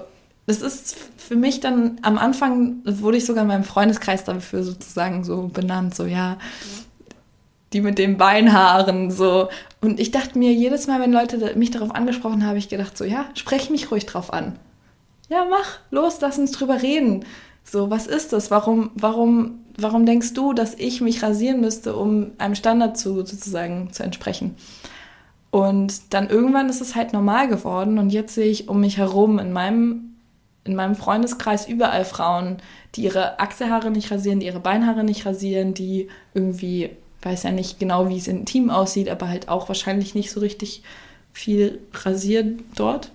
das 0.46 0.60
ist 0.60 0.96
für 1.16 1.36
mich 1.36 1.60
dann, 1.60 1.98
am 2.02 2.18
Anfang 2.18 2.78
wurde 2.84 3.18
ich 3.18 3.26
sogar 3.26 3.42
in 3.42 3.48
meinem 3.48 3.64
Freundeskreis 3.64 4.24
dafür 4.24 4.64
sozusagen 4.64 5.22
so 5.22 5.48
benannt, 5.52 5.94
so, 5.94 6.04
ja, 6.04 6.38
die 7.72 7.80
mit 7.80 7.98
den 7.98 8.16
Beinhaaren 8.18 9.10
so. 9.10 9.48
Und 9.80 10.00
ich 10.00 10.10
dachte 10.10 10.38
mir, 10.38 10.52
jedes 10.52 10.88
Mal, 10.88 11.00
wenn 11.00 11.12
Leute 11.12 11.54
mich 11.56 11.70
darauf 11.70 11.94
angesprochen 11.94 12.42
haben, 12.42 12.48
habe 12.48 12.58
ich 12.58 12.68
gedacht, 12.68 12.98
so, 12.98 13.04
ja, 13.04 13.26
sprech 13.34 13.70
mich 13.70 13.90
ruhig 13.90 14.04
drauf 14.06 14.32
an. 14.32 14.58
Ja, 15.28 15.46
mach, 15.48 15.78
los, 15.90 16.18
lass 16.20 16.38
uns 16.38 16.52
drüber 16.52 16.82
reden. 16.82 17.24
So, 17.64 17.90
was 17.90 18.06
ist 18.06 18.32
das? 18.32 18.50
Warum, 18.50 18.90
warum, 18.94 19.61
warum 19.76 20.06
denkst 20.06 20.34
du, 20.34 20.52
dass 20.52 20.74
ich 20.74 21.00
mich 21.00 21.22
rasieren 21.22 21.60
müsste, 21.60 21.96
um 21.96 22.32
einem 22.38 22.54
Standard 22.54 22.98
zu, 22.98 23.16
sozusagen 23.24 23.92
zu 23.92 24.02
entsprechen? 24.02 24.56
Und 25.50 26.14
dann 26.14 26.30
irgendwann 26.30 26.70
ist 26.70 26.80
es 26.80 26.94
halt 26.94 27.12
normal 27.12 27.48
geworden 27.48 27.98
und 27.98 28.10
jetzt 28.10 28.34
sehe 28.34 28.50
ich 28.50 28.68
um 28.68 28.80
mich 28.80 28.96
herum 28.96 29.38
in 29.38 29.52
meinem, 29.52 30.14
in 30.64 30.74
meinem 30.74 30.94
Freundeskreis 30.94 31.68
überall 31.68 32.06
Frauen, 32.06 32.56
die 32.94 33.02
ihre 33.02 33.38
Achselhaare 33.38 33.90
nicht 33.90 34.10
rasieren, 34.10 34.40
die 34.40 34.46
ihre 34.46 34.60
Beinhaare 34.60 35.04
nicht 35.04 35.26
rasieren, 35.26 35.74
die 35.74 36.08
irgendwie, 36.32 36.90
weiß 37.20 37.42
ja 37.42 37.50
nicht 37.50 37.78
genau, 37.78 38.08
wie 38.08 38.16
es 38.16 38.28
intim 38.28 38.70
aussieht, 38.70 39.10
aber 39.10 39.28
halt 39.28 39.48
auch 39.48 39.68
wahrscheinlich 39.68 40.14
nicht 40.14 40.30
so 40.30 40.40
richtig 40.40 40.82
viel 41.34 41.80
rasieren 41.92 42.62
dort. 42.74 43.10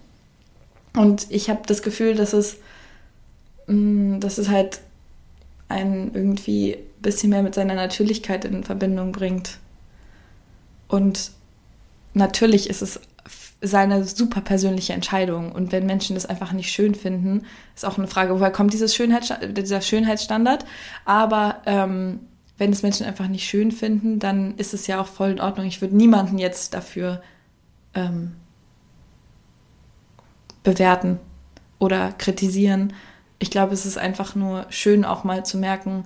Und 0.96 1.27
ich 1.29 1.50
habe 1.50 1.62
das 1.65 1.82
Gefühl, 1.82 2.15
dass 2.15 2.34
es, 2.34 2.58
mh, 3.67 4.20
dass 4.20 4.38
es 4.38 4.50
halt 4.50 4.79
einen 5.69 6.13
irgendwie 6.13 6.75
ein 6.75 7.01
bisschen 7.01 7.29
mehr 7.29 7.43
mit 7.43 7.55
seiner 7.55 7.75
Natürlichkeit 7.75 8.45
in 8.45 8.63
Verbindung 8.63 9.12
bringt. 9.12 9.59
Und 10.88 11.31
natürlich 12.13 12.69
ist 12.69 12.81
es 12.81 13.00
seine 13.62 14.03
super 14.05 14.41
persönliche 14.41 14.93
Entscheidung. 14.93 15.51
Und 15.51 15.71
wenn 15.71 15.86
Menschen 15.86 16.15
das 16.15 16.25
einfach 16.25 16.51
nicht 16.51 16.71
schön 16.71 16.95
finden, 16.95 17.45
ist 17.75 17.86
auch 17.86 17.97
eine 17.97 18.07
Frage, 18.07 18.39
woher 18.39 18.51
kommt 18.51 18.74
dieses 18.74 18.95
Schönheitssta 18.95 19.47
dieser 19.47 19.81
Schönheitsstandard. 19.81 20.65
Aber 21.05 21.62
ähm, 21.65 22.19
wenn 22.57 22.71
es 22.71 22.83
Menschen 22.83 23.05
einfach 23.05 23.27
nicht 23.27 23.47
schön 23.47 23.71
finden, 23.71 24.19
dann 24.19 24.55
ist 24.57 24.74
es 24.74 24.88
ja 24.88 25.01
auch 25.01 25.07
voll 25.07 25.31
in 25.31 25.41
Ordnung. 25.41 25.65
Ich 25.65 25.81
würde 25.81 25.95
niemanden 25.95 26.38
jetzt 26.38 26.74
dafür 26.74 27.21
ähm, 27.93 28.33
bewerten 30.63 31.19
oder 31.79 32.12
kritisieren. 32.12 32.93
Ich 33.39 33.51
glaube, 33.51 33.74
es 33.74 33.86
ist 33.86 33.98
einfach 33.98 34.36
nur 34.36 34.65
schön, 34.70 35.06
auch 35.06 35.24
mal 35.24 35.46
zu 35.46 35.58
merken, 35.58 36.03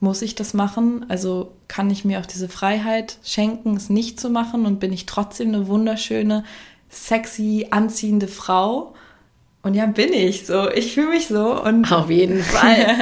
muss 0.00 0.22
ich 0.22 0.34
das 0.34 0.54
machen? 0.54 1.04
Also 1.08 1.52
kann 1.68 1.90
ich 1.90 2.04
mir 2.04 2.20
auch 2.20 2.26
diese 2.26 2.48
Freiheit 2.48 3.18
schenken, 3.22 3.76
es 3.76 3.90
nicht 3.90 4.18
zu 4.18 4.30
machen 4.30 4.66
und 4.66 4.80
bin 4.80 4.92
ich 4.92 5.06
trotzdem 5.06 5.48
eine 5.48 5.68
wunderschöne, 5.68 6.44
sexy, 6.88 7.68
anziehende 7.70 8.26
Frau? 8.26 8.94
Und 9.62 9.74
ja, 9.74 9.84
bin 9.84 10.14
ich 10.14 10.46
so. 10.46 10.70
Ich 10.70 10.94
fühle 10.94 11.10
mich 11.10 11.28
so 11.28 11.62
und, 11.62 11.92
Auf 11.92 12.08
jeden 12.08 12.42
Fall. 12.42 12.96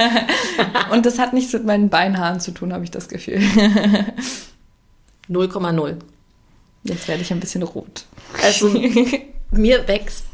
und 0.91 1.05
das 1.05 1.17
hat 1.17 1.31
nichts 1.33 1.53
mit 1.53 1.65
meinen 1.65 1.89
Beinhaaren 1.89 2.41
zu 2.41 2.51
tun, 2.51 2.73
habe 2.73 2.83
ich 2.83 2.91
das 2.91 3.07
Gefühl. 3.07 3.39
0,0. 5.29 5.95
Jetzt 6.83 7.07
werde 7.07 7.21
ich 7.21 7.31
ein 7.31 7.39
bisschen 7.39 7.63
rot. 7.63 8.05
Also 8.43 8.69
mir 9.51 9.87
wächst 9.87 10.25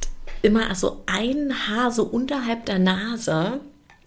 immer 0.46 0.74
so 0.76 1.04
ein 1.08 1.54
Haar 1.68 1.92
so 1.92 2.04
unterhalb 2.04 2.66
der 2.66 2.80
Nase. 2.80 3.60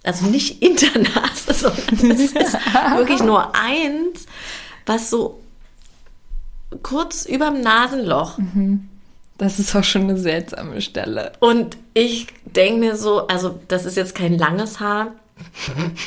Also 0.04 0.26
nicht 0.26 0.62
in 0.62 0.76
der 0.76 1.02
Nase, 1.02 1.52
sondern 1.52 2.10
es 2.12 2.32
ist 2.32 2.34
wirklich 2.96 3.22
nur 3.22 3.54
eins, 3.54 4.26
was 4.86 5.10
so 5.10 5.40
kurz 6.82 7.26
überm 7.26 7.60
Nasenloch. 7.60 8.38
Das 9.36 9.58
ist 9.58 9.74
auch 9.74 9.84
schon 9.84 10.02
eine 10.02 10.18
seltsame 10.18 10.80
Stelle. 10.80 11.32
Und 11.40 11.76
ich 11.94 12.28
denke 12.44 12.80
mir 12.80 12.96
so, 12.96 13.26
also 13.26 13.58
das 13.68 13.84
ist 13.84 13.96
jetzt 13.96 14.14
kein 14.14 14.38
langes 14.38 14.80
Haar, 14.80 15.12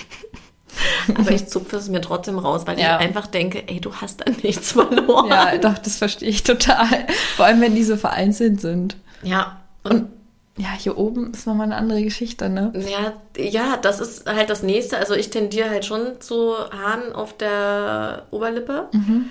aber 1.15 1.31
ich 1.31 1.47
zupfe 1.47 1.77
es 1.77 1.89
mir 1.89 2.01
trotzdem 2.01 2.37
raus, 2.39 2.63
weil 2.65 2.79
ja. 2.79 2.95
ich 2.95 3.07
einfach 3.07 3.27
denke, 3.27 3.67
ey, 3.67 3.79
du 3.79 3.93
hast 3.95 4.21
da 4.21 4.31
nichts 4.43 4.71
verloren. 4.71 5.29
Ja, 5.29 5.57
doch, 5.57 5.77
das 5.77 5.97
verstehe 5.97 6.29
ich 6.29 6.43
total. 6.43 7.07
Vor 7.35 7.45
allem, 7.45 7.61
wenn 7.61 7.75
die 7.75 7.83
so 7.83 7.97
vereinzelt 7.97 8.61
sind. 8.61 8.97
Ja. 9.23 9.61
Und, 9.83 9.93
und 9.93 10.09
ja, 10.57 10.69
hier 10.77 10.97
oben 10.97 11.31
ist 11.31 11.47
nochmal 11.47 11.67
eine 11.67 11.75
andere 11.75 12.03
Geschichte, 12.03 12.49
ne? 12.49 12.73
Ja, 12.75 13.13
ja, 13.37 13.77
das 13.77 13.99
ist 13.99 14.27
halt 14.27 14.49
das 14.49 14.63
nächste. 14.63 14.97
Also 14.97 15.13
ich 15.13 15.29
tendiere 15.29 15.69
halt 15.69 15.85
schon 15.85 16.19
zu 16.19 16.53
Haaren 16.71 17.13
auf 17.13 17.37
der 17.37 18.27
Oberlippe. 18.31 18.89
Mhm. 18.91 19.29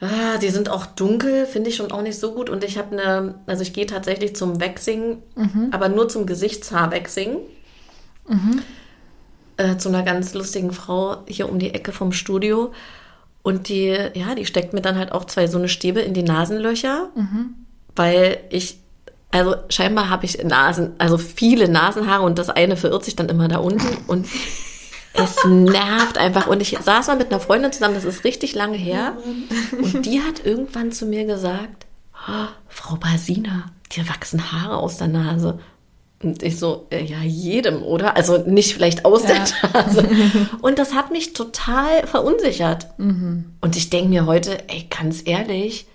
Ah, 0.00 0.38
die 0.38 0.50
sind 0.50 0.68
auch 0.68 0.84
dunkel, 0.84 1.46
finde 1.46 1.70
ich 1.70 1.76
schon 1.76 1.92
auch 1.92 2.02
nicht 2.02 2.18
so 2.18 2.32
gut. 2.32 2.50
Und 2.50 2.64
ich 2.64 2.76
habe 2.76 2.98
eine, 2.98 3.36
also 3.46 3.62
ich 3.62 3.72
gehe 3.72 3.86
tatsächlich 3.86 4.34
zum 4.34 4.60
Waxing, 4.60 5.22
mhm. 5.36 5.68
aber 5.70 5.88
nur 5.88 6.08
zum 6.08 6.26
Gesichtshaarwaxing. 6.26 7.38
Mhm. 8.26 8.62
Äh, 9.58 9.76
zu 9.76 9.90
einer 9.90 10.02
ganz 10.02 10.34
lustigen 10.34 10.72
Frau 10.72 11.18
hier 11.28 11.48
um 11.48 11.60
die 11.60 11.72
Ecke 11.72 11.92
vom 11.92 12.12
Studio. 12.12 12.72
Und 13.42 13.68
die, 13.68 13.96
ja, 14.14 14.34
die 14.34 14.46
steckt 14.46 14.72
mir 14.72 14.80
dann 14.80 14.98
halt 14.98 15.12
auch 15.12 15.24
zwei 15.24 15.46
so 15.46 15.58
eine 15.58 15.68
Stäbe 15.68 16.00
in 16.00 16.14
die 16.14 16.22
Nasenlöcher, 16.24 17.10
mhm. 17.14 17.54
weil 17.94 18.38
ich, 18.50 18.78
also 19.32 19.56
scheinbar 19.68 20.08
habe 20.08 20.24
ich 20.24 20.42
Nasen, 20.44 20.92
also 20.98 21.18
viele 21.18 21.68
Nasenhaare 21.68 22.22
und 22.22 22.38
das 22.38 22.50
eine 22.50 22.76
verirrt 22.76 23.04
sich 23.04 23.16
dann 23.16 23.28
immer 23.28 23.48
da 23.48 23.58
unten 23.58 23.96
und 24.06 24.26
es 25.14 25.44
nervt 25.44 26.18
einfach. 26.18 26.46
Und 26.46 26.62
ich 26.62 26.78
saß 26.80 27.08
mal 27.08 27.16
mit 27.16 27.30
einer 27.30 27.40
Freundin 27.40 27.72
zusammen, 27.72 27.94
das 27.94 28.04
ist 28.04 28.24
richtig 28.24 28.54
lange 28.54 28.76
her. 28.76 29.16
Und 29.72 30.06
die 30.06 30.20
hat 30.20 30.44
irgendwann 30.44 30.92
zu 30.92 31.06
mir 31.06 31.24
gesagt, 31.24 31.86
oh, 32.28 32.48
Frau 32.68 32.96
Basina, 32.96 33.66
dir 33.94 34.08
wachsen 34.08 34.52
Haare 34.52 34.76
aus 34.76 34.96
der 34.96 35.08
Nase. 35.08 35.58
Und 36.22 36.42
ich 36.42 36.58
so, 36.58 36.86
äh, 36.90 37.04
ja, 37.04 37.20
jedem, 37.22 37.82
oder? 37.82 38.16
Also 38.16 38.38
nicht 38.38 38.74
vielleicht 38.74 39.04
aus 39.04 39.24
ja. 39.24 39.30
der 39.30 39.82
Nase. 39.82 40.08
Und 40.62 40.78
das 40.78 40.94
hat 40.94 41.10
mich 41.10 41.32
total 41.32 42.06
verunsichert. 42.06 42.86
Mhm. 42.96 43.56
Und 43.60 43.76
ich 43.76 43.90
denke 43.90 44.08
mir 44.08 44.26
heute, 44.26 44.68
ey, 44.68 44.86
ganz 44.88 45.22
ehrlich, 45.24 45.86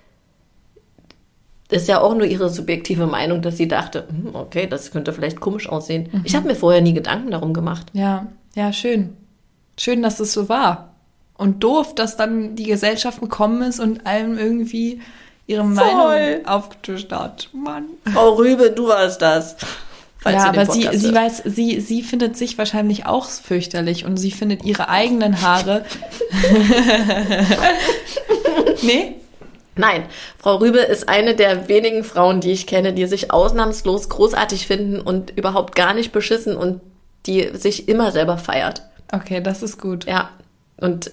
ist 1.69 1.87
ja 1.87 2.01
auch 2.01 2.15
nur 2.15 2.25
ihre 2.25 2.49
subjektive 2.49 3.07
Meinung, 3.07 3.41
dass 3.41 3.57
sie 3.57 3.67
dachte, 3.67 4.07
hm, 4.09 4.35
okay, 4.35 4.67
das 4.67 4.91
könnte 4.91 5.11
vielleicht 5.11 5.39
komisch 5.39 5.67
aussehen. 5.67 6.09
Mhm. 6.11 6.21
Ich 6.23 6.35
habe 6.35 6.47
mir 6.47 6.55
vorher 6.55 6.81
nie 6.81 6.93
Gedanken 6.93 7.31
darum 7.31 7.53
gemacht. 7.53 7.87
Ja, 7.93 8.27
ja, 8.55 8.71
schön. 8.71 9.15
Schön, 9.77 10.01
dass 10.01 10.19
es 10.19 10.33
so 10.33 10.49
war. 10.49 10.95
Und 11.37 11.63
doof, 11.63 11.93
dass 11.93 12.17
dann 12.17 12.55
die 12.55 12.63
Gesellschaft 12.63 13.19
gekommen 13.19 13.61
ist 13.61 13.79
und 13.79 14.07
allem 14.07 14.37
irgendwie 14.37 15.01
ihre 15.45 15.63
Voll. 15.63 15.73
Meinung 15.73 16.45
aufgetischt 16.45 17.11
hat. 17.11 17.49
Mann. 17.53 17.85
Frau 18.11 18.33
Rübe, 18.33 18.71
du 18.71 18.87
warst 18.87 19.21
das. 19.21 19.57
ja, 20.25 20.45
aber 20.45 20.65
sie, 20.65 20.89
sie 20.93 21.13
weiß, 21.13 21.43
sie, 21.45 21.79
sie 21.79 22.01
findet 22.01 22.37
sich 22.37 22.57
wahrscheinlich 22.57 23.05
auch 23.05 23.29
fürchterlich 23.29 24.05
und 24.05 24.17
sie 24.17 24.31
findet 24.31 24.63
ihre 24.63 24.89
eigenen 24.89 25.41
Haare. 25.41 25.85
nee? 28.81 29.15
Nein, 29.77 30.05
Frau 30.37 30.57
Rübe 30.57 30.79
ist 30.79 31.07
eine 31.07 31.35
der 31.35 31.67
wenigen 31.67 32.03
Frauen, 32.03 32.41
die 32.41 32.51
ich 32.51 32.67
kenne, 32.67 32.93
die 32.93 33.05
sich 33.05 33.31
ausnahmslos 33.31 34.09
großartig 34.09 34.67
finden 34.67 34.99
und 34.99 35.31
überhaupt 35.31 35.75
gar 35.75 35.93
nicht 35.93 36.11
beschissen 36.11 36.55
und 36.57 36.81
die 37.25 37.49
sich 37.53 37.87
immer 37.87 38.11
selber 38.11 38.37
feiert. 38.37 38.81
Okay, 39.11 39.41
das 39.41 39.63
ist 39.63 39.79
gut. 39.79 40.05
Ja. 40.05 40.31
Und 40.77 41.11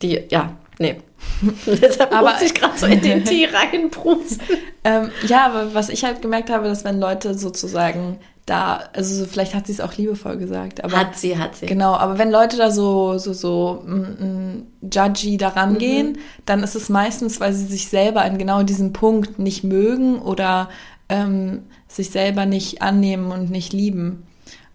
die, 0.00 0.22
ja, 0.30 0.56
nee. 0.78 1.00
Deshalb 1.66 2.12
aber, 2.12 2.32
muss 2.32 2.42
ich 2.42 2.54
gerade 2.54 2.76
so 2.76 2.86
in 2.86 3.00
den 3.00 3.24
Tee 3.24 3.46
reinprusten. 3.46 4.40
ähm, 4.84 5.10
ja, 5.26 5.46
aber 5.46 5.74
was 5.74 5.88
ich 5.88 6.04
halt 6.04 6.22
gemerkt 6.22 6.50
habe, 6.50 6.68
dass 6.68 6.84
wenn 6.84 6.98
Leute 6.98 7.38
sozusagen 7.38 8.18
da, 8.46 8.88
also 8.92 9.24
vielleicht 9.24 9.54
hat 9.54 9.66
sie 9.66 9.72
es 9.72 9.80
auch 9.80 9.96
liebevoll 9.96 10.36
gesagt, 10.36 10.82
aber 10.82 10.96
hat 10.96 11.16
sie, 11.16 11.38
hat 11.38 11.54
sie. 11.54 11.66
Genau, 11.66 11.94
aber 11.94 12.18
wenn 12.18 12.30
Leute 12.30 12.56
da 12.56 12.72
so 12.72 13.16
so 13.18 13.32
so 13.32 13.82
mm, 13.86 13.94
mm, 13.94 14.66
judgy 14.90 15.36
daran 15.36 15.74
mhm. 15.74 15.78
gehen, 15.78 16.18
dann 16.44 16.62
ist 16.64 16.74
es 16.74 16.88
meistens, 16.88 17.38
weil 17.40 17.52
sie 17.52 17.66
sich 17.66 17.88
selber 17.88 18.22
an 18.22 18.38
genau 18.38 18.64
diesem 18.64 18.92
Punkt 18.92 19.38
nicht 19.38 19.62
mögen 19.62 20.18
oder 20.18 20.68
ähm, 21.08 21.62
sich 21.86 22.10
selber 22.10 22.44
nicht 22.44 22.82
annehmen 22.82 23.30
und 23.30 23.50
nicht 23.50 23.72
lieben. 23.72 24.24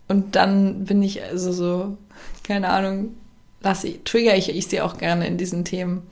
Und 0.07 0.37
dann 0.37 0.85
bin 0.85 1.03
ich 1.03 1.21
also 1.23 1.51
so, 1.51 1.97
keine 2.43 2.69
Ahnung, 2.69 3.15
lasse 3.61 3.89
ich, 3.89 4.03
trigger 4.05 4.35
ich, 4.35 4.49
ich 4.49 4.67
sie 4.67 4.79
auch 4.79 4.97
gerne 4.97 5.27
in 5.27 5.37
diesen 5.37 5.65
Themen. 5.65 6.03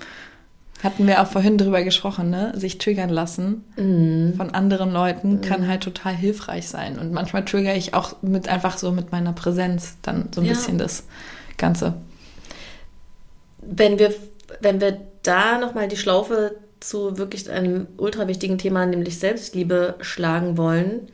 Hatten 0.86 1.08
wir 1.08 1.20
auch 1.24 1.28
vorhin 1.28 1.58
drüber 1.58 1.84
gesprochen, 1.84 2.30
ne? 2.30 2.54
Sich 2.56 2.78
triggern 2.78 3.10
lassen 3.10 3.64
mm. 3.76 4.38
von 4.38 4.52
anderen 4.52 4.92
Leuten 4.92 5.38
mm. 5.38 5.42
kann 5.42 5.68
halt 5.68 5.82
total 5.82 6.14
hilfreich 6.14 6.68
sein. 6.68 7.00
Und 7.00 7.12
manchmal 7.12 7.44
trigger 7.44 7.76
ich 7.76 7.96
auch 7.96 8.22
mit 8.22 8.48
einfach 8.48 8.78
so 8.78 8.92
mit 8.92 9.12
meiner 9.12 9.34
Präsenz 9.34 9.98
dann 10.04 10.30
so 10.32 10.42
ein 10.42 10.46
ja. 10.46 10.54
bisschen 10.54 10.78
das 10.78 11.06
Ganze. 11.58 11.96
Wenn 13.64 13.98
wir, 13.98 14.14
wenn 14.62 14.80
wir 14.80 15.00
da 15.24 15.58
nochmal 15.58 15.88
die 15.88 15.98
Schlaufe 15.98 16.56
zu 16.80 17.18
wirklich 17.18 17.50
einem 17.50 17.88
ultra 17.98 18.28
wichtigen 18.28 18.60
Thema, 18.60 18.86
nämlich 18.86 19.18
Selbstliebe, 19.18 19.96
schlagen 20.02 20.56
wollen, 20.56 21.08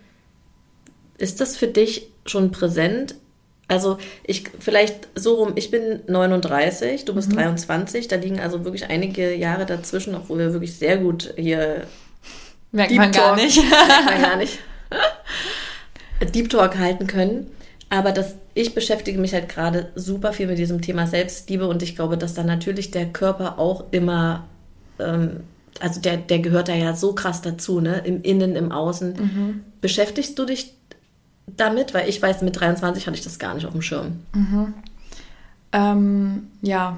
ist 1.17 1.39
das 1.39 1.55
für 1.55 1.67
dich 1.67 2.09
schon 2.25 2.51
präsent? 2.51 3.15
Also 3.71 3.97
ich 4.25 4.43
vielleicht 4.59 5.07
so 5.15 5.35
rum, 5.35 5.53
ich 5.55 5.71
bin 5.71 6.01
39, 6.07 7.05
du 7.05 7.15
bist 7.15 7.29
mhm. 7.29 7.35
23, 7.35 8.09
da 8.09 8.17
liegen 8.17 8.39
also 8.39 8.65
wirklich 8.65 8.89
einige 8.89 9.33
Jahre 9.33 9.65
dazwischen, 9.65 10.13
obwohl 10.13 10.39
wir 10.39 10.51
wirklich 10.51 10.75
sehr 10.75 10.97
gut 10.97 11.33
hier 11.37 11.87
merkt 12.73 12.93
man 12.93 13.11
gar 13.11 13.35
nicht. 13.35 13.57
merkt 13.69 14.05
man 14.05 14.21
gar 14.21 14.35
nicht. 14.37 14.59
Deep 16.33 16.49
Talk 16.49 16.77
halten 16.77 17.07
können. 17.07 17.47
Aber 17.89 18.11
das, 18.11 18.35
ich 18.53 18.75
beschäftige 18.75 19.19
mich 19.19 19.33
halt 19.33 19.47
gerade 19.47 19.91
super 19.95 20.33
viel 20.33 20.47
mit 20.47 20.57
diesem 20.57 20.81
Thema 20.81 21.07
Selbstliebe 21.07 21.67
und 21.67 21.81
ich 21.81 21.95
glaube, 21.95 22.17
dass 22.17 22.33
da 22.33 22.43
natürlich 22.43 22.91
der 22.91 23.05
Körper 23.05 23.57
auch 23.57 23.85
immer, 23.91 24.47
ähm, 24.99 25.41
also 25.79 26.01
der, 26.01 26.17
der 26.17 26.39
gehört 26.39 26.67
da 26.67 26.73
ja 26.73 26.93
so 26.93 27.13
krass 27.13 27.41
dazu, 27.41 27.79
ne? 27.79 28.01
Im 28.05 28.21
Innen, 28.21 28.57
im 28.57 28.71
Außen. 28.71 29.13
Mhm. 29.13 29.63
Beschäftigst 29.79 30.37
du 30.37 30.45
dich 30.45 30.73
damit? 31.47 31.93
Weil 31.93 32.09
ich 32.09 32.21
weiß, 32.21 32.41
mit 32.41 32.59
23 32.59 33.07
hatte 33.07 33.17
ich 33.17 33.23
das 33.23 33.39
gar 33.39 33.53
nicht 33.53 33.65
auf 33.65 33.73
dem 33.73 33.81
Schirm. 33.81 34.19
Mhm. 34.33 34.73
Ähm, 35.71 36.47
ja. 36.61 36.97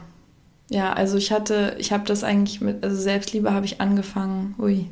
Ja, 0.69 0.93
also 0.93 1.17
ich 1.17 1.31
hatte, 1.31 1.75
ich 1.77 1.91
habe 1.91 2.05
das 2.05 2.23
eigentlich 2.23 2.61
mit, 2.61 2.83
also 2.83 2.99
Selbstliebe 2.99 3.53
habe 3.53 3.65
ich 3.65 3.81
angefangen, 3.81 4.55
ui. 4.57 4.89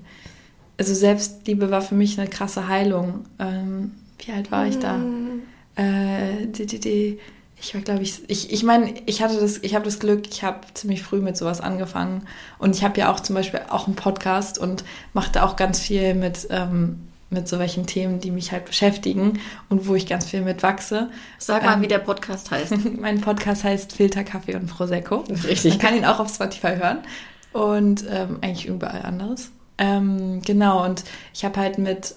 Also 0.78 0.94
Selbstliebe 0.94 1.72
war 1.72 1.82
für 1.82 1.96
mich 1.96 2.20
eine 2.20 2.30
krasse 2.30 2.68
Heilung. 2.68 3.26
Ähm, 3.40 3.92
wie 4.20 4.32
alt 4.32 4.52
war 4.52 4.68
ich 4.68 4.78
da? 4.80 4.98
Mhm. 4.98 5.42
Äh, 5.76 6.48
die, 6.48 6.66
die, 6.66 6.80
die, 6.80 7.20
ich 7.60 7.74
war, 7.74 7.82
glaube 7.82 8.04
ich, 8.04 8.22
ich, 8.28 8.52
ich 8.52 8.64
meine, 8.64 8.94
ich 9.06 9.22
hatte 9.22 9.40
das, 9.40 9.60
ich 9.60 9.76
habe 9.76 9.86
das 9.86 10.00
Glück, 10.00 10.28
ich 10.30 10.44
habe 10.44 10.62
ziemlich 10.74 11.04
früh 11.04 11.22
mit 11.22 11.38
sowas 11.38 11.62
angefangen. 11.62 12.28
Und 12.58 12.76
ich 12.76 12.84
habe 12.84 13.00
ja 13.00 13.12
auch 13.12 13.20
zum 13.20 13.36
Beispiel 13.36 13.62
auch 13.70 13.88
einen 13.88 13.96
Podcast 13.96 14.58
und 14.58 14.84
machte 15.14 15.44
auch 15.44 15.56
ganz 15.56 15.80
viel 15.80 16.14
mit 16.16 16.48
ähm, 16.50 17.00
mit 17.32 17.48
so 17.48 17.60
welchen 17.60 17.88
Themen, 17.88 18.20
die 18.20 18.30
mich 18.30 18.52
halt 18.52 18.66
beschäftigen 18.66 19.40
und 19.70 19.88
wo 19.88 19.96
ich 19.96 20.06
ganz 20.06 20.26
viel 20.26 20.42
mit 20.42 20.62
wachse. 20.64 21.10
Sag 21.38 21.64
mal, 21.64 21.76
ähm, 21.76 21.82
wie 21.82 21.88
der 21.88 22.00
Podcast 22.00 22.52
heißt. 22.52 22.74
mein 23.00 23.22
Podcast 23.22 23.64
heißt 23.64 23.94
Filter, 23.94 24.24
Kaffee 24.24 24.56
und 24.56 24.68
Prosecco. 24.68 25.24
Richtig. 25.48 25.74
Man 25.74 25.80
kann 25.80 25.96
ihn 25.96 26.06
auch 26.06 26.20
auf 26.20 26.30
Spotify 26.30 26.76
hören 26.76 27.00
und 27.54 28.06
ähm, 28.10 28.40
eigentlich 28.42 28.68
überall 28.68 29.04
anderes. 29.04 29.52
Ähm, 29.78 30.42
genau, 30.42 30.86
und 30.86 31.06
ich 31.34 31.46
habe 31.46 31.60
halt 31.60 31.78
mit, 31.78 32.16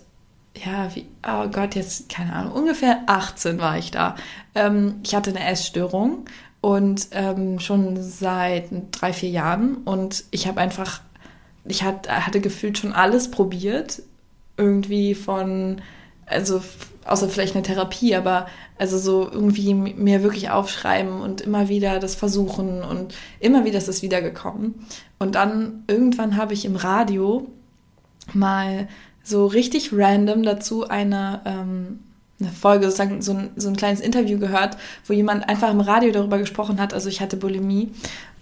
ja, 0.56 0.94
wie, 0.94 1.06
oh 1.26 1.46
Gott, 1.48 1.76
jetzt, 1.76 2.08
keine 2.08 2.32
Ahnung, 2.32 2.52
ungefähr 2.52 3.02
18 3.06 3.58
war 3.60 3.78
ich 3.78 3.92
da. 3.92 4.16
Ähm, 4.56 4.96
ich 5.04 5.14
hatte 5.14 5.30
eine 5.30 5.46
Essstörung 5.46 6.24
und 6.60 7.08
ähm, 7.12 7.60
schon 7.60 8.02
seit 8.02 8.66
drei, 8.90 9.12
vier 9.12 9.30
Jahren 9.30 9.76
und 9.76 10.24
ich 10.32 10.48
habe 10.48 10.60
einfach 10.60 11.00
ich 11.66 11.82
hatte 11.82 12.40
gefühlt 12.40 12.78
schon 12.78 12.92
alles 12.92 13.30
probiert, 13.30 14.02
irgendwie 14.56 15.14
von, 15.14 15.80
also 16.26 16.60
außer 17.04 17.28
vielleicht 17.28 17.54
eine 17.54 17.62
Therapie, 17.62 18.14
aber 18.14 18.46
also 18.78 18.98
so 18.98 19.30
irgendwie 19.30 19.74
mir 19.74 20.22
wirklich 20.22 20.50
aufschreiben 20.50 21.20
und 21.20 21.40
immer 21.40 21.68
wieder 21.68 21.98
das 21.98 22.14
versuchen 22.14 22.82
und 22.82 23.14
immer 23.40 23.64
wieder 23.64 23.78
ist 23.78 23.88
es 23.88 24.02
wiedergekommen. 24.02 24.74
Und 25.18 25.34
dann 25.34 25.84
irgendwann 25.86 26.36
habe 26.36 26.54
ich 26.54 26.64
im 26.64 26.76
Radio 26.76 27.46
mal 28.32 28.88
so 29.22 29.46
richtig 29.46 29.90
random 29.92 30.42
dazu 30.42 30.88
eine, 30.88 31.40
ähm, 31.44 32.00
eine 32.40 32.50
Folge, 32.50 32.86
sozusagen 32.86 33.22
so 33.22 33.32
ein, 33.32 33.50
so 33.56 33.68
ein 33.68 33.76
kleines 33.76 34.00
Interview 34.00 34.38
gehört, 34.38 34.76
wo 35.06 35.12
jemand 35.12 35.48
einfach 35.48 35.70
im 35.70 35.80
Radio 35.80 36.10
darüber 36.10 36.38
gesprochen 36.38 36.80
hat. 36.80 36.92
Also 36.94 37.08
ich 37.08 37.20
hatte 37.20 37.36
Bulimie 37.36 37.92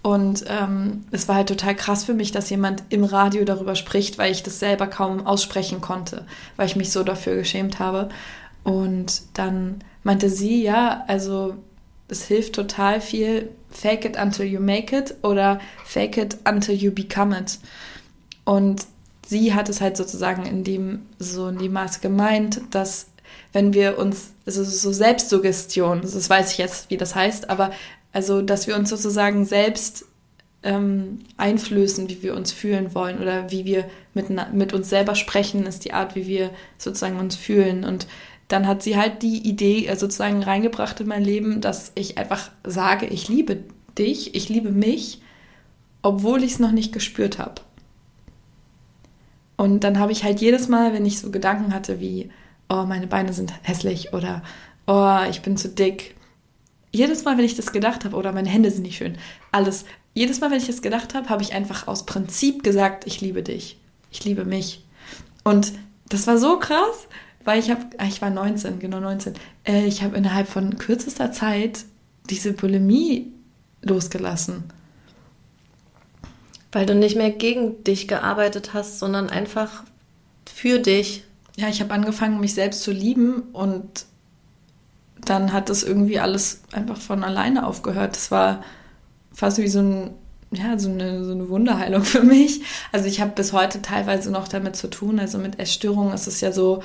und 0.02 0.44
ähm, 0.48 1.04
es 1.12 1.28
war 1.28 1.36
halt 1.36 1.48
total 1.48 1.76
krass 1.76 2.04
für 2.04 2.14
mich, 2.14 2.32
dass 2.32 2.50
jemand 2.50 2.82
im 2.88 3.04
Radio 3.04 3.44
darüber 3.44 3.76
spricht, 3.76 4.18
weil 4.18 4.32
ich 4.32 4.42
das 4.42 4.58
selber 4.58 4.88
kaum 4.88 5.26
aussprechen 5.26 5.80
konnte, 5.80 6.26
weil 6.56 6.66
ich 6.66 6.74
mich 6.74 6.90
so 6.90 7.04
dafür 7.04 7.36
geschämt 7.36 7.78
habe. 7.78 8.08
Und 8.64 9.22
dann 9.34 9.82
meinte 10.02 10.28
sie, 10.28 10.62
ja, 10.62 11.04
also 11.06 11.54
es 12.08 12.24
hilft 12.24 12.54
total 12.54 13.00
viel, 13.00 13.50
fake 13.70 14.04
it 14.04 14.18
until 14.20 14.44
you 14.44 14.60
make 14.60 14.94
it 14.96 15.14
oder 15.22 15.60
fake 15.84 16.16
it 16.16 16.36
until 16.48 16.74
you 16.74 16.90
become 16.90 17.38
it. 17.38 17.60
Und 18.44 18.86
sie 19.24 19.54
hat 19.54 19.68
es 19.68 19.80
halt 19.80 19.96
sozusagen 19.96 20.44
in 20.44 20.64
dem, 20.64 21.06
so 21.20 21.46
in 21.46 21.58
dem 21.58 21.72
Maße 21.72 22.00
gemeint, 22.00 22.60
dass 22.72 23.06
wenn 23.52 23.72
wir 23.72 23.98
uns, 23.98 24.32
also 24.46 24.64
so 24.64 24.92
Selbstsuggestion, 24.92 26.00
das 26.00 26.28
weiß 26.28 26.52
ich 26.52 26.58
jetzt, 26.58 26.90
wie 26.90 26.96
das 26.96 27.14
heißt, 27.14 27.50
aber 27.50 27.70
also, 28.12 28.42
dass 28.42 28.66
wir 28.66 28.76
uns 28.76 28.90
sozusagen 28.90 29.44
selbst 29.44 30.06
ähm, 30.62 31.20
einflößen, 31.36 32.08
wie 32.08 32.22
wir 32.22 32.36
uns 32.36 32.52
fühlen 32.52 32.94
wollen 32.94 33.20
oder 33.20 33.50
wie 33.50 33.64
wir 33.64 33.84
mit, 34.14 34.28
mit 34.52 34.72
uns 34.72 34.88
selber 34.88 35.14
sprechen, 35.14 35.66
ist 35.66 35.84
die 35.84 35.92
Art, 35.92 36.14
wie 36.14 36.26
wir 36.26 36.50
sozusagen 36.78 37.18
uns 37.18 37.36
fühlen. 37.36 37.84
Und 37.84 38.06
dann 38.48 38.66
hat 38.66 38.82
sie 38.82 38.96
halt 38.96 39.22
die 39.22 39.48
Idee 39.48 39.86
äh, 39.86 39.96
sozusagen 39.96 40.42
reingebracht 40.42 41.00
in 41.00 41.08
mein 41.08 41.24
Leben, 41.24 41.60
dass 41.60 41.92
ich 41.94 42.18
einfach 42.18 42.50
sage, 42.64 43.06
ich 43.06 43.28
liebe 43.28 43.64
dich, 43.98 44.34
ich 44.34 44.48
liebe 44.48 44.70
mich, 44.70 45.20
obwohl 46.02 46.42
ich 46.42 46.52
es 46.52 46.58
noch 46.58 46.72
nicht 46.72 46.92
gespürt 46.92 47.38
habe. 47.38 47.62
Und 49.56 49.84
dann 49.84 49.98
habe 49.98 50.12
ich 50.12 50.24
halt 50.24 50.40
jedes 50.40 50.68
Mal, 50.68 50.92
wenn 50.92 51.06
ich 51.06 51.20
so 51.20 51.30
Gedanken 51.30 51.72
hatte 51.72 52.00
wie, 52.00 52.30
oh, 52.68 52.84
meine 52.84 53.06
Beine 53.06 53.32
sind 53.32 53.52
hässlich 53.62 54.12
oder 54.12 54.42
oh, 54.86 55.18
ich 55.30 55.42
bin 55.42 55.56
zu 55.56 55.68
dick. 55.68 56.16
Jedes 56.92 57.24
Mal, 57.24 57.38
wenn 57.38 57.44
ich 57.44 57.56
das 57.56 57.72
gedacht 57.72 58.04
habe, 58.04 58.16
oder 58.16 58.32
meine 58.32 58.50
Hände 58.50 58.70
sind 58.70 58.82
nicht 58.82 58.98
schön, 58.98 59.16
alles, 59.50 59.86
jedes 60.14 60.40
Mal, 60.40 60.50
wenn 60.50 60.58
ich 60.58 60.66
das 60.66 60.82
gedacht 60.82 61.14
habe, 61.14 61.30
habe 61.30 61.42
ich 61.42 61.54
einfach 61.54 61.88
aus 61.88 62.04
Prinzip 62.04 62.62
gesagt, 62.62 63.06
ich 63.06 63.20
liebe 63.22 63.42
dich, 63.42 63.78
ich 64.10 64.24
liebe 64.24 64.44
mich. 64.44 64.84
Und 65.42 65.72
das 66.08 66.26
war 66.26 66.36
so 66.36 66.58
krass, 66.58 67.08
weil 67.44 67.58
ich 67.58 67.70
habe, 67.70 67.86
ah, 67.96 68.06
ich 68.06 68.20
war 68.20 68.30
19, 68.30 68.78
genau 68.78 69.00
19, 69.00 69.34
äh, 69.64 69.86
ich 69.86 70.02
habe 70.02 70.16
innerhalb 70.16 70.48
von 70.48 70.76
kürzester 70.76 71.32
Zeit 71.32 71.84
diese 72.28 72.52
Bulimie 72.52 73.32
losgelassen. 73.80 74.64
Weil 76.70 76.86
du 76.86 76.94
nicht 76.94 77.16
mehr 77.16 77.30
gegen 77.30 77.82
dich 77.84 78.06
gearbeitet 78.06 78.74
hast, 78.74 78.98
sondern 78.98 79.30
einfach 79.30 79.82
für 80.46 80.78
dich. 80.78 81.24
Ja, 81.56 81.68
ich 81.68 81.80
habe 81.80 81.92
angefangen, 81.92 82.40
mich 82.40 82.54
selbst 82.54 82.82
zu 82.82 82.92
lieben 82.92 83.42
und 83.52 84.06
dann 85.24 85.52
hat 85.52 85.68
das 85.68 85.82
irgendwie 85.82 86.18
alles 86.18 86.62
einfach 86.72 87.00
von 87.00 87.24
alleine 87.24 87.66
aufgehört. 87.66 88.16
Das 88.16 88.30
war 88.30 88.62
fast 89.32 89.58
wie 89.58 89.68
so 89.68 89.80
ein 89.80 90.10
ja, 90.54 90.78
so 90.78 90.90
eine, 90.90 91.24
so 91.24 91.32
eine 91.32 91.48
Wunderheilung 91.48 92.04
für 92.04 92.22
mich. 92.22 92.60
Also 92.92 93.06
ich 93.06 93.20
habe 93.20 93.32
bis 93.32 93.52
heute 93.52 93.82
teilweise 93.82 94.30
noch 94.30 94.48
damit 94.48 94.76
zu 94.76 94.88
tun. 94.88 95.18
Also 95.18 95.38
mit 95.38 95.58
Essstörungen 95.58 96.12
ist 96.12 96.26
es 96.26 96.40
ja 96.40 96.52
so, 96.52 96.82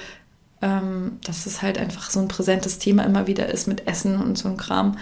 ähm, 0.62 1.20
dass 1.24 1.46
es 1.46 1.62
halt 1.62 1.78
einfach 1.78 2.10
so 2.10 2.20
ein 2.20 2.30
präsentes 2.30 2.80
Thema 2.80 3.04
immer 3.04 3.28
wieder 3.28 3.50
ist 3.50 3.68
mit 3.68 3.88
Essen 3.88 4.20
und 4.22 4.38
so 4.38 4.48
ein 4.48 4.58
Kram. 4.58 4.98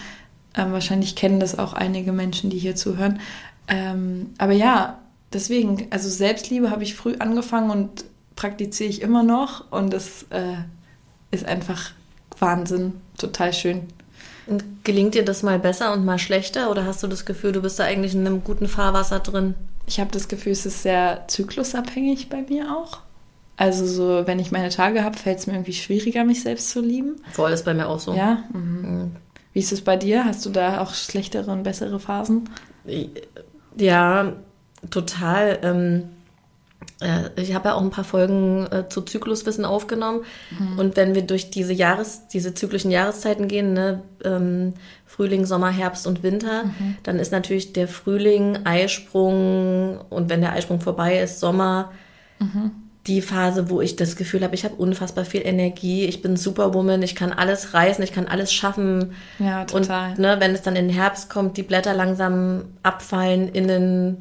Ähm, 0.56 0.72
wahrscheinlich 0.72 1.16
kennen 1.16 1.40
das 1.40 1.58
auch 1.58 1.74
einige 1.74 2.12
Menschen, 2.12 2.50
die 2.50 2.58
hier 2.58 2.76
zuhören. 2.76 3.20
Ähm, 3.68 4.32
aber 4.38 4.54
ja, 4.54 5.00
deswegen, 5.32 5.88
also 5.92 6.10
Selbstliebe 6.10 6.72
habe 6.72 6.84
ich 6.84 6.96
früh 6.96 7.16
angefangen 7.20 7.70
und 7.70 8.06
praktiziere 8.36 8.90
ich 8.90 9.02
immer 9.02 9.24
noch. 9.24 9.72
Und 9.72 9.94
das 9.94 10.24
äh, 10.32 10.56
ist 11.32 11.46
einfach 11.46 11.92
Wahnsinn, 12.40 12.94
total 13.18 13.54
schön. 13.54 13.84
Und 14.48 14.64
gelingt 14.84 15.16
dir 15.16 15.26
das 15.26 15.42
mal 15.42 15.58
besser 15.60 15.94
und 15.94 16.06
mal 16.06 16.20
schlechter 16.20 16.70
oder 16.70 16.86
hast 16.86 17.02
du 17.02 17.08
das 17.08 17.26
Gefühl, 17.26 17.52
du 17.52 17.62
bist 17.62 17.80
da 17.80 17.86
eigentlich 17.86 18.14
in 18.14 18.26
einem 18.26 18.44
guten 18.44 18.68
Fahrwasser 18.68 19.20
drin? 19.20 19.56
Ich 19.88 20.00
habe 20.00 20.12
das 20.12 20.28
Gefühl, 20.28 20.52
es 20.52 20.66
ist 20.66 20.84
sehr 20.84 21.24
zyklusabhängig 21.28 22.30
bei 22.30 22.44
mir 22.48 22.76
auch. 22.76 23.00
Also 23.58 23.86
so, 23.86 24.28
wenn 24.28 24.40
ich 24.40 24.52
meine 24.52 24.70
Tage 24.70 25.04
habe, 25.04 25.18
fällt 25.18 25.40
es 25.40 25.48
mir 25.48 25.54
irgendwie 25.54 25.74
schwieriger, 25.74 26.26
mich 26.26 26.44
selbst 26.44 26.70
zu 26.72 26.82
lieben. 26.82 27.22
Voll 27.32 27.52
ist 27.52 27.66
bei 27.66 27.74
mir 27.74 27.88
auch 27.88 28.00
so. 28.00 28.14
Ja. 28.14 28.44
Mhm. 28.54 28.82
Mhm. 28.82 29.16
Wie 29.54 29.60
ist 29.60 29.72
es 29.72 29.82
bei 29.82 29.96
dir? 29.96 30.26
Hast 30.26 30.46
du 30.46 30.50
da 30.50 30.82
auch 30.82 30.94
schlechtere 30.94 31.50
und 31.50 31.64
bessere 31.64 32.00
Phasen? 32.00 32.50
Ja, 33.78 34.34
total. 34.92 35.60
Ähm, 35.64 36.04
äh, 36.04 36.15
ich 37.36 37.54
habe 37.54 37.70
ja 37.70 37.76
auch 37.76 37.82
ein 37.82 37.90
paar 37.90 38.06
Folgen 38.06 38.68
äh, 38.72 38.88
zu 38.88 39.02
Zykluswissen 39.02 39.66
aufgenommen. 39.66 40.22
Mhm. 40.58 40.80
Und 40.80 40.96
wenn 40.96 41.14
wir 41.14 41.24
durch 41.24 41.50
diese 41.50 41.74
Jahres, 41.74 42.28
diese 42.30 42.54
zyklischen 42.54 42.90
Jahreszeiten 42.90 43.48
gehen, 43.48 43.74
ne, 43.74 44.02
ähm, 44.24 44.74
Frühling, 45.06 45.46
Sommer, 45.46 45.70
Herbst 45.70 46.08
und 46.08 46.24
Winter, 46.24 46.66
mhm. 46.66 46.98
dann 47.04 47.20
ist 47.20 47.32
natürlich 47.32 47.74
der 47.74 47.90
Frühling, 47.90 48.66
Eisprung 48.66 50.00
und 50.10 50.30
wenn 50.30 50.42
der 50.42 50.54
Eisprung 50.54 50.80
vorbei 50.80 51.20
ist, 51.20 51.42
Sommer, 51.42 51.92
mhm. 52.40 52.72
die 53.08 53.22
Phase, 53.22 53.70
wo 53.70 53.82
ich 53.82 53.98
das 53.98 54.16
Gefühl 54.16 54.44
habe, 54.44 54.56
ich 54.56 54.64
habe 54.64 54.76
unfassbar 54.76 55.26
viel 55.26 55.46
Energie, 55.46 56.06
ich 56.06 56.22
bin 56.22 56.38
Superwoman, 56.38 57.04
ich 57.04 57.16
kann 57.16 57.34
alles 57.34 57.74
reißen, 57.74 58.04
ich 58.06 58.14
kann 58.14 58.28
alles 58.28 58.54
schaffen. 58.54 59.14
Ja, 59.40 59.66
total. 59.66 60.12
Und 60.12 60.20
ne, 60.20 60.38
wenn 60.40 60.52
es 60.52 60.62
dann 60.62 60.78
in 60.78 60.88
den 60.88 60.96
Herbst 60.96 61.30
kommt, 61.30 61.58
die 61.58 61.64
Blätter 61.64 61.94
langsam 61.94 62.64
abfallen 62.84 63.50
innen, 63.50 64.20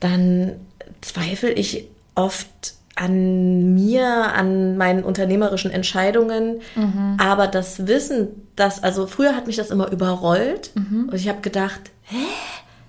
dann 0.00 0.56
zweifle 1.00 1.50
ich 1.52 1.88
oft 2.14 2.74
an 2.98 3.74
mir, 3.74 4.06
an 4.06 4.76
meinen 4.76 5.04
unternehmerischen 5.04 5.70
Entscheidungen. 5.70 6.60
Mhm. 6.74 7.16
Aber 7.18 7.46
das 7.46 7.86
Wissen, 7.86 8.28
dass, 8.56 8.82
also 8.82 9.06
früher 9.06 9.36
hat 9.36 9.46
mich 9.46 9.56
das 9.56 9.70
immer 9.70 9.90
überrollt 9.90 10.72
mhm. 10.74 11.08
und 11.10 11.14
ich 11.14 11.28
habe 11.28 11.40
gedacht, 11.40 11.80
hä, 12.02 12.16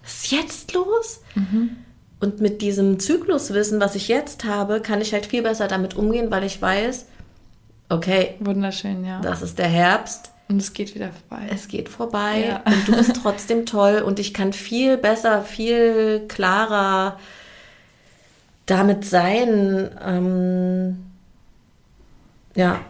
was 0.04 0.24
ist 0.24 0.32
jetzt 0.32 0.74
los? 0.74 1.22
Mhm. 1.36 1.78
Und 2.20 2.42
mit 2.42 2.62
diesem 2.62 3.00
Zykluswissen, 3.00 3.80
was 3.80 3.96
ich 3.96 4.08
jetzt 4.08 4.44
habe, 4.44 4.82
kann 4.82 5.00
ich 5.00 5.14
halt 5.14 5.26
viel 5.26 5.44
besser 5.44 5.68
damit 5.68 5.96
umgehen, 5.96 6.32
weil 6.32 6.44
ich 6.44 6.62
weiß, 6.62 7.06
okay, 7.90 8.36
wunderschön, 8.40 9.06
ja. 9.06 9.22
Das 9.22 9.42
ist 9.42 9.60
der 9.60 9.68
Herbst. 9.68 10.32
Und 10.50 10.58
es 10.58 10.74
geht 10.74 10.96
wieder 10.96 11.12
vorbei. 11.12 11.46
Es 11.54 11.68
geht 11.68 11.88
vorbei 11.88 12.46
ja. 12.50 12.64
und 12.66 12.88
du 12.88 12.96
bist 12.98 13.20
trotzdem 13.22 13.68
toll 13.68 14.02
und 14.04 14.18
ich 14.18 14.34
kann 14.34 14.52
viel 14.52 14.98
besser, 14.98 15.44
viel 15.44 16.26
klarer 16.28 17.20
damit 18.70 19.06
sein. 19.06 19.90
Ähm, 20.06 20.98
ja. 22.56 22.82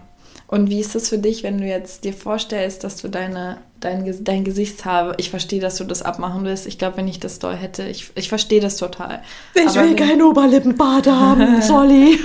Und 0.48 0.70
wie 0.70 0.80
ist 0.80 0.96
es 0.96 1.10
für 1.10 1.20
dich, 1.20 1.44
wenn 1.44 1.60
du 1.60 1.66
jetzt 1.66 2.04
dir 2.06 2.14
vorstellst, 2.14 2.84
dass 2.84 2.98
du 2.98 3.08
deine, 3.08 3.58
dein, 3.80 4.12
dein 4.24 4.44
Gesichtshabe, 4.44 5.14
ich 5.18 5.30
verstehe, 5.30 5.60
dass 5.62 5.78
du 5.78 5.84
das 5.84 6.02
abmachen 6.02 6.44
willst. 6.44 6.66
Ich 6.66 6.80
glaube, 6.80 6.98
wenn 6.98 7.08
ich 7.08 7.20
das 7.20 7.38
doll 7.38 7.56
hätte, 7.56 7.84
ich, 7.84 8.10
ich 8.16 8.30
verstehe 8.30 8.60
das 8.60 8.78
total. 8.78 9.22
Ich 9.54 9.68
Aber 9.68 9.84
will 9.84 9.96
kein 9.96 10.22
Oberlippenbad 10.22 11.06
haben, 11.08 11.62
sorry. 11.62 12.20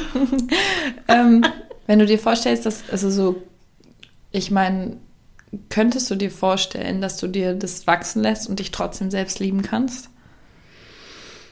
ähm, 1.08 1.44
wenn 1.86 1.98
du 1.98 2.06
dir 2.06 2.18
vorstellst, 2.18 2.64
dass, 2.64 2.84
also 2.90 3.10
so, 3.10 3.42
ich 4.32 4.50
meine, 4.50 4.96
könntest 5.68 6.10
du 6.10 6.14
dir 6.14 6.30
vorstellen, 6.30 7.02
dass 7.02 7.18
du 7.18 7.26
dir 7.26 7.52
das 7.52 7.86
wachsen 7.86 8.22
lässt 8.22 8.48
und 8.48 8.58
dich 8.58 8.70
trotzdem 8.70 9.10
selbst 9.10 9.38
lieben 9.38 9.60
kannst? 9.60 10.08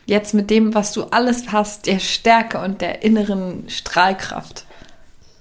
Jetzt 0.06 0.34
mit 0.34 0.50
dem, 0.50 0.74
was 0.74 0.92
du 0.92 1.04
alles 1.04 1.52
hast, 1.52 1.86
der 1.86 2.00
Stärke 2.00 2.58
und 2.58 2.80
der 2.80 3.02
inneren 3.02 3.68
Strahlkraft, 3.68 4.66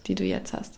die 0.08 0.16
du 0.16 0.24
jetzt 0.24 0.54
hast. 0.54 0.74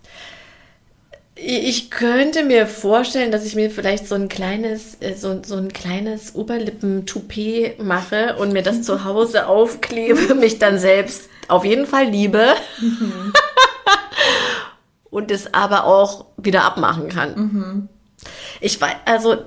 Ich 1.35 1.89
könnte 1.89 2.43
mir 2.43 2.67
vorstellen, 2.67 3.31
dass 3.31 3.45
ich 3.45 3.55
mir 3.55 3.71
vielleicht 3.71 4.07
so 4.07 4.15
ein 4.15 4.29
kleines, 4.29 4.97
äh, 5.01 5.15
so, 5.15 5.41
so 5.43 5.55
ein 5.55 5.73
kleines 5.73 6.35
Oberlippen-Toupet 6.35 7.79
mache 7.79 8.35
und 8.37 8.53
mir 8.53 8.61
das 8.61 8.83
zu 8.83 9.03
Hause 9.03 9.47
aufklebe, 9.47 10.35
mich 10.35 10.59
dann 10.59 10.77
selbst 10.77 11.29
auf 11.47 11.65
jeden 11.65 11.87
Fall 11.87 12.05
liebe 12.05 12.53
mhm. 12.79 13.33
und 15.09 15.31
es 15.31 15.53
aber 15.53 15.85
auch 15.85 16.25
wieder 16.37 16.63
abmachen 16.63 17.09
kann. 17.09 17.35
Mhm. 17.35 17.89
Ich 18.61 18.79
weiß, 18.79 18.95
also 19.05 19.37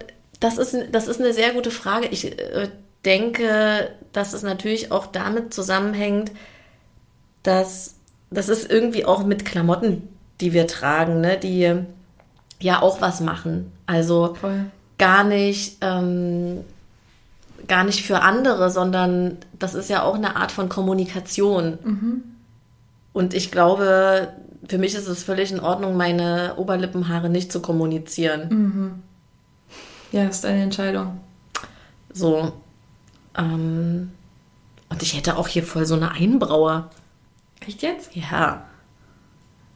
das 0.41 0.59
ist, 0.59 0.77
das 0.93 1.09
ist 1.09 1.21
eine 1.21 1.33
sehr 1.33 1.53
gute 1.53 1.71
Frage. 1.71 2.09
Ich 2.09 2.39
äh, 2.39 2.69
denke, 3.05 3.91
dass 4.13 4.33
es 4.33 4.43
natürlich 4.43 4.93
auch 4.93 5.07
damit 5.07 5.53
zusammenhängt, 5.53 6.33
dass 7.43 7.97
das 8.31 8.49
ist 8.49 8.71
irgendwie 8.71 9.05
auch 9.05 9.25
mit 9.25 9.45
Klamotten, 9.45 10.09
die 10.41 10.53
wir 10.53 10.67
tragen, 10.67 11.21
ne, 11.21 11.39
die 11.39 11.75
ja 12.61 12.83
auch 12.83 13.01
was 13.01 13.21
machen. 13.21 13.73
Also 13.87 14.35
Voll. 14.35 14.67
gar 14.99 15.25
nicht, 15.25 15.79
ähm, 15.81 16.65
gar 17.69 17.85
nicht 17.85 18.05
für 18.05 18.23
andere, 18.23 18.71
sondern 18.71 19.39
das 19.59 19.75
ist 19.75 19.91
ja 19.91 20.03
auch 20.03 20.17
eine 20.17 20.37
Art 20.37 20.53
von 20.53 20.69
Kommunikation. 20.69 21.79
Mhm. 21.83 22.23
Und 23.13 23.33
ich 23.33 23.51
glaube, 23.51 24.33
für 24.69 24.79
mich 24.79 24.95
ist 24.95 25.07
es 25.07 25.23
völlig 25.23 25.53
in 25.53 25.61
Ordnung, 25.61 25.97
meine 25.97 26.55
Oberlippenhaare 26.57 27.31
nicht 27.31 27.53
zu 27.53 27.61
kommunizieren. 27.61 28.49
Mhm. 28.49 29.03
Ja, 30.13 30.25
ist 30.25 30.45
eine 30.45 30.63
Entscheidung. 30.63 31.21
So, 32.13 32.53
ähm, 33.37 34.13
und 34.89 35.03
ich 35.03 35.17
hätte 35.17 35.37
auch 35.37 35.49
hier 35.49 35.63
voll 35.63 35.87
so 35.87 35.95
eine 35.95 36.13
Einbraue. 36.13 36.89
Echt 37.61 37.83
jetzt? 37.83 38.15
Ja. 38.15 38.67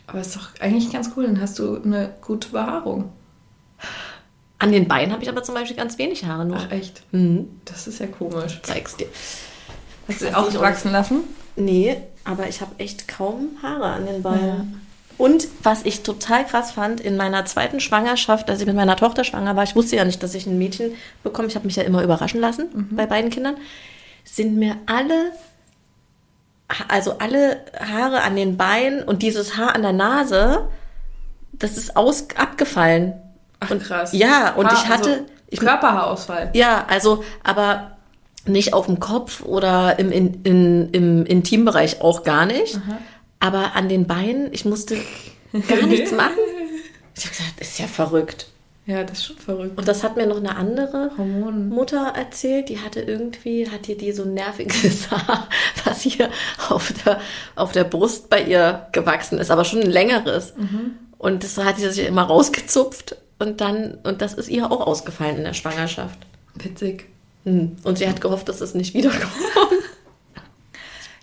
Aber 0.07 0.20
ist 0.20 0.37
doch 0.37 0.49
eigentlich 0.61 0.92
ganz 0.92 1.11
cool, 1.16 1.27
dann 1.27 1.40
hast 1.40 1.59
du 1.59 1.81
eine 1.83 2.14
gute 2.20 2.51
Behaarung. 2.51 3.12
An 4.59 4.73
den 4.73 4.88
Beinen 4.88 5.12
habe 5.12 5.23
ich 5.23 5.29
aber 5.29 5.42
zum 5.42 5.55
Beispiel 5.55 5.77
ganz 5.77 5.96
wenig 5.99 6.25
Haare 6.25 6.44
nur. 6.44 6.59
Ach 6.59 6.70
echt? 6.70 7.03
Mhm. 7.12 7.61
Das 7.64 7.87
ist 7.87 7.99
ja 7.99 8.07
komisch. 8.07 8.55
Ich 8.55 8.62
zeig's 8.62 8.96
dir. 8.96 9.07
Hast 10.09 10.20
du 10.20 10.37
auch 10.37 10.53
wachsen 10.61 10.92
lassen? 10.92 11.20
Nee, 11.57 11.96
aber 12.25 12.49
ich 12.49 12.61
habe 12.61 12.73
echt 12.79 13.09
kaum 13.09 13.51
Haare 13.62 13.87
an 13.87 14.07
den 14.07 14.23
Beinen. 14.23 14.81
Und 15.21 15.49
was 15.63 15.85
ich 15.85 16.03
total 16.03 16.47
krass 16.47 16.73
fand, 16.73 16.99
in 16.99 17.19
meiner 17.19 17.45
zweiten 17.45 17.79
Schwangerschaft, 17.79 18.49
als 18.49 18.61
ich 18.61 18.67
mit 18.67 18.75
meiner 18.75 18.97
Tochter 18.97 19.23
schwanger 19.23 19.55
war, 19.55 19.65
ich 19.65 19.77
wusste 19.77 19.97
ja 19.97 20.07
nicht, 20.07 20.23
dass 20.23 20.35
ich 20.35 20.47
ein 20.47 20.57
Mädchen 20.57 20.93
bekomme, 21.23 21.47
ich 21.49 21.57
habe 21.57 21.67
mich 21.67 21.77
ja 21.77 21.83
immer 21.83 22.03
überraschen 22.03 22.41
lassen 22.41 22.71
mhm. 22.73 22.97
bei 22.97 23.05
beiden 23.05 23.29
Kindern, 23.31 23.57
sind 24.25 24.57
mir 24.57 24.77
alle 24.87 25.33
also 26.89 27.19
alle 27.19 27.65
Haare 27.79 28.23
an 28.23 28.37
den 28.37 28.57
Beinen 28.57 29.03
und 29.03 29.23
dieses 29.23 29.57
Haar 29.59 29.75
an 29.75 29.83
der 29.83 29.93
Nase, 29.93 30.69
das 31.53 31.77
ist 31.77 31.97
aus, 31.97 32.29
abgefallen. 32.37 33.15
Ach, 33.59 33.71
und, 33.71 33.83
krass. 33.83 34.13
Ja, 34.13 34.55
und 34.55 34.67
Haar- 34.67 34.73
ich 34.73 34.89
hatte, 34.89 35.11
also 35.11 35.27
ich, 35.49 35.61
Körperhaarausfall. 35.61 36.51
ja, 36.55 36.87
also, 36.89 37.25
aber 37.43 37.99
nicht 38.47 38.73
auf 38.73 38.87
dem 38.87 39.01
Kopf 39.01 39.43
oder 39.43 39.99
im, 39.99 40.11
in, 40.13 40.43
in, 40.45 40.91
im 40.93 41.27
Intimbereich 41.27 42.01
auch 42.01 42.23
gar 42.23 42.47
nicht. 42.47 42.81
Aber 43.40 43.74
an 43.74 43.88
den 43.88 44.07
Beinen, 44.07 44.53
ich 44.53 44.64
musste 44.64 44.96
gar 45.68 45.87
nichts 45.87 46.12
machen. 46.16 46.38
Ich 47.16 47.24
habe 47.24 47.37
gesagt, 47.37 47.61
ist 47.61 47.79
ja 47.79 47.87
verrückt. 47.87 48.46
Ja, 48.87 49.05
das 49.05 49.18
ist 49.18 49.24
schon 49.26 49.37
verrückt. 49.37 49.79
Und 49.79 49.87
das 49.87 50.03
hat 50.03 50.16
mir 50.16 50.26
noch 50.26 50.38
eine 50.38 50.57
andere 50.57 51.12
Hormonen. 51.16 51.68
Mutter 51.68 52.12
erzählt, 52.16 52.68
die 52.68 52.81
hatte 52.81 53.00
irgendwie, 53.00 53.68
hat 53.68 53.88
ihr 53.88 53.96
die 53.96 54.12
so 54.12 54.24
ein 54.24 54.35
nerviges 54.35 55.11
Haar, 55.11 55.48
was 55.85 56.03
hier 56.03 56.31
auf 56.68 56.92
der, 57.05 57.20
auf 57.57 57.72
der 57.72 57.85
Brust 57.85 58.31
bei 58.31 58.42
ihr 58.42 58.87
gewachsen 58.92 59.38
ist, 59.38 59.50
aber 59.50 59.64
schon 59.64 59.81
ein 59.81 59.90
längeres. 59.90 60.55
Und 61.18 61.44
das 61.44 61.59
hat 61.59 61.76
sie 61.76 61.90
sich 61.90 62.07
immer 62.07 62.22
rausgezupft 62.22 63.16
und 63.38 63.61
dann, 63.61 63.98
und 64.03 64.22
das 64.22 64.35
ist 64.35 64.48
ihr 64.48 64.70
auch 64.70 64.87
ausgefallen 64.87 65.37
in 65.37 65.44
der 65.44 65.55
Schwangerschaft. 65.55 66.18
Witzig. 66.57 67.07
Hm. 67.44 67.76
Und 67.85 67.98
sie 67.98 68.09
hat 68.09 68.20
gehofft, 68.20 68.48
dass 68.48 68.61
es 68.61 68.74
nicht 68.74 68.94
wiederkommt. 68.94 69.33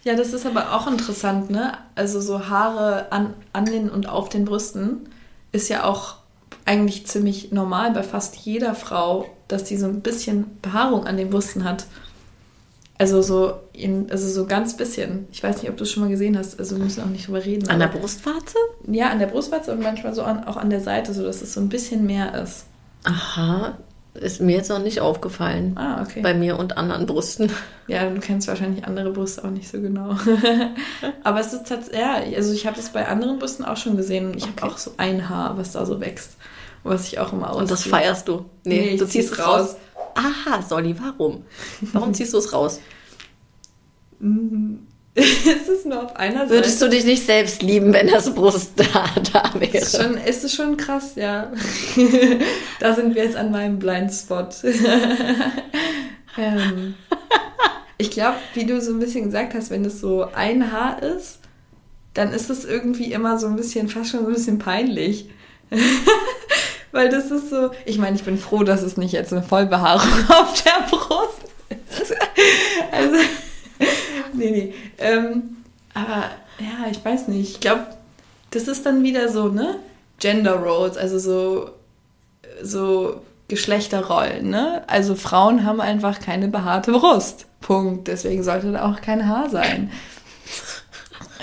Ja, 0.04 0.16
das 0.16 0.34
ist 0.34 0.46
aber 0.46 0.74
auch 0.74 0.88
interessant, 0.88 1.50
ne? 1.50 1.74
Also 1.96 2.22
so 2.22 2.48
Haare 2.50 3.12
an, 3.12 3.34
an 3.54 3.66
den 3.66 3.90
und 3.90 4.08
auf 4.08 4.30
den 4.30 4.46
Brüsten 4.46 5.10
ist 5.52 5.70
ja 5.70 5.84
auch 5.84 6.16
eigentlich 6.66 7.08
ziemlich 7.08 7.52
normal 7.52 7.92
bei 7.92 8.04
fast 8.04 8.36
jeder 8.36 8.76
Frau, 8.76 9.30
dass 9.48 9.64
die 9.64 9.78
so 9.78 9.88
ein 9.88 10.02
bisschen 10.02 10.58
Behaarung 10.62 11.06
an 11.06 11.18
den 11.18 11.30
Brüsten 11.30 11.64
hat. 11.64 11.86
Also 13.00 13.22
so, 13.22 13.54
in, 13.74 14.10
also 14.10 14.28
so 14.28 14.48
ganz 14.48 14.76
bisschen. 14.76 15.28
Ich 15.32 15.44
weiß 15.44 15.62
nicht, 15.62 15.70
ob 15.70 15.78
du 15.78 15.84
es 15.84 15.92
schon 15.92 16.04
mal 16.04 16.10
gesehen 16.10 16.38
hast, 16.38 16.60
also 16.60 16.78
wir 16.78 16.84
müssen 16.84 17.04
auch 17.04 17.08
nicht 17.08 17.28
drüber 17.28 17.44
reden. 17.46 17.70
An 17.70 17.80
der 17.80 17.88
Brustwarze? 17.88 18.58
Ja, 18.88 19.10
an 19.10 19.20
der 19.20 19.28
Brustwarze 19.28 19.72
und 19.72 19.82
manchmal 19.82 20.14
so 20.16 20.24
an, 20.24 20.44
auch 20.46 20.58
an 20.58 20.70
der 20.70 20.82
Seite, 20.82 21.14
so 21.14 21.24
dass 21.24 21.42
es 21.42 21.54
so 21.54 21.62
ein 21.62 21.70
bisschen 21.70 22.06
mehr 22.06 22.34
ist. 22.42 22.66
Aha, 23.04 23.78
ist 24.20 24.42
mir 24.42 24.56
jetzt 24.58 24.70
noch 24.70 24.80
nicht 24.80 25.00
aufgefallen. 25.02 25.74
Ah, 25.78 26.02
okay. 26.02 26.22
Bei 26.22 26.34
mir 26.34 26.58
und 26.60 26.78
anderen 26.78 27.06
Brüsten. 27.06 27.52
Ja, 27.90 28.10
du 28.10 28.20
kennst 28.20 28.50
wahrscheinlich 28.50 28.84
andere 28.84 29.12
Brüste 29.12 29.46
auch 29.46 29.50
nicht 29.50 29.70
so 29.70 29.80
genau. 29.80 30.10
Aber 31.24 31.40
es 31.40 31.54
ist 31.54 31.68
tatsächlich, 31.68 31.98
ja, 32.02 32.16
also 32.36 32.52
ich 32.52 32.68
habe 32.68 32.76
das 32.76 32.90
bei 32.90 33.08
anderen 33.08 33.40
Brüsten 33.40 33.64
auch 33.64 33.78
schon 33.78 33.96
gesehen. 33.96 34.34
Ich 34.36 34.44
Okay. 34.44 34.52
habe 34.62 34.74
auch 34.74 34.78
so 34.78 34.92
ein 34.98 35.30
Haar, 35.30 35.58
was 35.58 35.72
da 35.72 35.86
so 35.86 36.02
wächst. 36.02 36.32
Was 36.84 37.08
ich 37.08 37.18
auch 37.20 37.32
immer 37.32 37.56
Und 37.56 37.72
das 37.72 37.80
ausziehe. 37.80 37.92
feierst 37.92 38.28
du. 38.28 38.44
Nee, 38.66 38.80
Nee, 38.82 38.90
ich 38.90 39.00
du 39.00 39.06
ziehst 39.08 39.30
zieh's 39.30 39.40
es 39.40 39.46
raus. 39.48 39.76
Aha, 40.16 40.62
Solly, 40.64 40.98
warum? 41.00 41.46
Warum 41.94 42.14
ziehst 42.14 42.34
du 42.34 42.40
es 42.40 42.52
raus? 42.52 42.82
es 45.62 45.68
ist 45.68 45.86
nur 45.88 46.04
auf 46.04 46.16
einer 46.16 46.48
Würdest 46.48 46.78
Seite. 46.80 46.92
du 46.92 46.96
dich 46.98 47.06
nicht 47.06 47.26
selbst 47.26 47.64
lieben, 47.64 47.92
wenn 47.92 48.08
das 48.08 48.34
Brust 48.36 48.74
da, 48.76 48.84
da 49.34 49.52
ist 49.60 49.74
wäre? 49.74 50.04
schon, 50.04 50.18
ist 50.18 50.44
es 50.44 50.54
schon 50.54 50.78
krass, 50.78 51.14
ja. 51.16 51.52
da 52.80 52.94
sind 52.94 53.16
wir 53.16 53.24
jetzt 53.24 53.36
an 53.36 53.50
meinem 53.50 53.80
Blindspot. 53.80 54.56
ähm, 56.38 56.94
ich 57.98 58.12
glaube, 58.12 58.38
wie 58.54 58.66
du 58.66 58.80
so 58.80 58.92
ein 58.92 59.00
bisschen 59.00 59.24
gesagt 59.26 59.56
hast, 59.56 59.72
wenn 59.72 59.84
es 59.86 60.00
so 60.00 60.28
ein 60.36 60.72
Haar 60.72 61.02
ist, 61.02 61.40
dann 62.14 62.32
ist 62.32 62.52
es 62.52 62.64
irgendwie 62.64 63.12
immer 63.12 63.40
so 63.40 63.48
ein 63.48 63.56
bisschen, 63.56 63.90
fast 63.90 64.12
schon 64.12 64.22
so 64.22 64.28
ein 64.28 64.34
bisschen 64.34 64.60
peinlich. 64.60 65.30
Weil 66.92 67.10
das 67.10 67.32
ist 67.32 67.50
so, 67.50 67.72
ich 67.86 67.98
meine, 67.98 68.16
ich 68.16 68.24
bin 68.24 68.38
froh, 68.38 68.64
dass 68.64 68.82
es 68.84 68.98
nicht 68.98 69.14
jetzt 69.14 69.34
eine 69.34 69.44
Vollbehaarung 69.44 70.30
auf 70.30 70.64
der 70.64 70.86
Brust 70.90 71.42
ist. 72.00 72.16
also, 72.92 73.18
nee, 74.38 74.52
nee. 74.52 74.74
Ähm, 74.98 75.58
aber 75.94 76.26
ja, 76.60 76.90
ich 76.90 77.04
weiß 77.04 77.28
nicht. 77.28 77.52
Ich 77.52 77.60
glaube, 77.60 77.88
das 78.52 78.68
ist 78.68 78.86
dann 78.86 79.04
wieder 79.04 79.30
so, 79.30 79.50
ne? 79.50 79.80
Gender 80.20 80.56
Roles, 80.56 80.98
also 80.98 81.20
so, 81.20 81.70
so 82.64 83.22
Geschlechterrollen, 83.48 84.50
ne? 84.50 84.84
Also 84.88 85.16
Frauen 85.16 85.64
haben 85.64 85.82
einfach 85.82 86.20
keine 86.20 86.48
behaarte 86.48 86.92
Brust. 86.92 87.46
Punkt. 87.62 88.08
Deswegen 88.08 88.44
sollte 88.44 88.72
da 88.72 88.92
auch 88.92 89.02
kein 89.02 89.28
Haar 89.28 89.50
sein. 89.50 89.92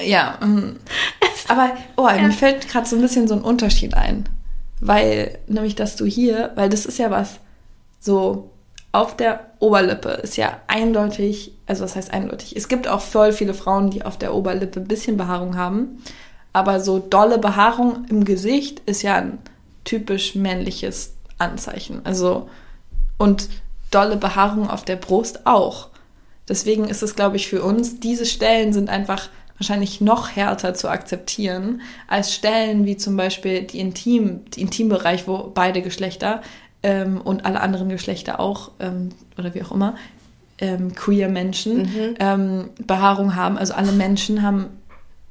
Ja. 0.05 0.39
mm. 0.41 0.77
Aber, 1.49 1.73
oh, 1.97 2.09
mir 2.11 2.33
fällt 2.33 2.69
gerade 2.69 2.89
so 2.89 2.97
ein 2.97 3.03
bisschen 3.03 3.29
so 3.29 3.35
ein 3.35 3.43
Unterschied 3.43 3.95
ein. 3.95 4.29
Weil, 4.81 5.39
nämlich, 5.47 5.75
dass 5.75 5.97
du 5.97 6.05
hier, 6.05 6.53
weil 6.57 6.69
das 6.69 6.87
ist 6.87 6.99
ja 6.99 7.11
was, 7.11 7.39
so 8.01 8.51
auf 8.95 9.17
der 9.17 9.41
Oberlippe 9.59 10.11
ist 10.11 10.37
ja 10.37 10.61
eindeutig, 10.69 11.53
also 11.67 11.83
was 11.83 11.97
heißt 11.97 12.13
eindeutig? 12.13 12.55
Es 12.55 12.69
gibt 12.69 12.87
auch 12.87 13.01
voll 13.01 13.33
viele 13.33 13.53
Frauen, 13.53 13.91
die 13.91 14.05
auf 14.05 14.17
der 14.17 14.33
Oberlippe 14.33 14.79
ein 14.79 14.87
bisschen 14.87 15.17
Behaarung 15.17 15.57
haben. 15.57 16.03
Aber 16.53 16.79
so 16.79 17.01
dolle 17.01 17.39
Behaarung 17.39 18.05
im 18.09 18.25
Gesicht 18.25 18.81
ist 18.87 19.03
ja 19.03 19.17
ein 19.17 19.39
typisch 19.83 20.37
männliches 20.37 21.15
Anzeichen. 21.39 22.03
Also, 22.05 22.49
und 23.19 23.49
dolle 23.91 24.17
Behaarung 24.17 24.71
auf 24.71 24.85
der 24.85 24.97
Brust 24.97 25.45
auch. 25.45 25.89
Deswegen 26.49 26.85
ist 26.85 27.03
es, 27.03 27.17
glaube 27.17 27.35
ich, 27.35 27.49
für 27.49 27.65
uns, 27.65 27.99
diese 27.99 28.27
Stellen 28.27 28.73
sind 28.73 28.89
einfach 28.89 29.29
wahrscheinlich 29.59 30.01
noch 30.01 30.31
härter 30.31 30.75
zu 30.75 30.89
akzeptieren 30.89 31.81
als 32.07 32.33
Stellen 32.33 32.87
wie 32.87 32.97
zum 32.97 33.17
Beispiel 33.17 33.63
die 33.63 33.81
Intim, 33.81 34.45
die 34.51 34.61
Intimbereich, 34.61 35.27
wo 35.27 35.51
beide 35.53 35.83
Geschlechter 35.83 36.43
ähm, 36.85 37.21
und 37.21 37.45
alle 37.45 37.61
anderen 37.61 37.89
Geschlechter 37.89 38.39
auch 38.39 38.71
ähm, 38.79 39.09
oder 39.37 39.55
wie 39.55 39.63
auch 39.63 39.73
immer 39.73 39.97
ähm, 40.59 40.95
queer 40.95 41.29
Menschen 41.29 42.17
ähm, 42.21 42.71
Behaarung 42.87 43.35
haben. 43.35 43.59
Also 43.59 43.75
alle 43.75 43.91
Menschen 43.91 44.43
haben 44.43 44.67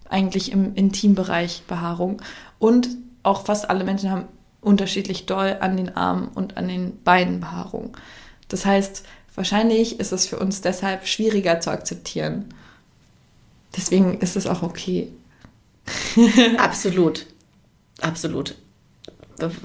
eigentlich 0.10 0.52
im 0.52 0.76
Intimbereich 0.76 1.63
Behaarung 1.68 2.22
und 2.60 2.89
auch 3.22 3.46
fast 3.46 3.70
alle 3.70 3.86
Menschen 3.86 4.12
haben 4.12 4.26
unterschiedlich 4.62 5.26
doll 5.26 5.58
an 5.60 5.78
den 5.78 5.96
Armen 5.96 6.30
und 6.30 6.58
an 6.58 6.68
den 6.68 7.02
Beinen 7.04 7.39
Behaarung. 7.39 7.96
Das 8.48 8.66
heißt, 8.66 9.04
wahrscheinlich 9.36 10.00
ist 10.00 10.12
es 10.12 10.28
für 10.28 10.39
uns 10.39 10.62
deshalb 10.62 11.08
schwieriger 11.08 11.60
zu 11.60 11.70
akzeptieren. 11.72 12.46
Deswegen 13.76 14.20
ist 14.20 14.36
es 14.36 14.48
auch 14.48 14.62
okay. 14.63 15.10
Absolut. 16.58 17.26
Absolut. 18.02 18.56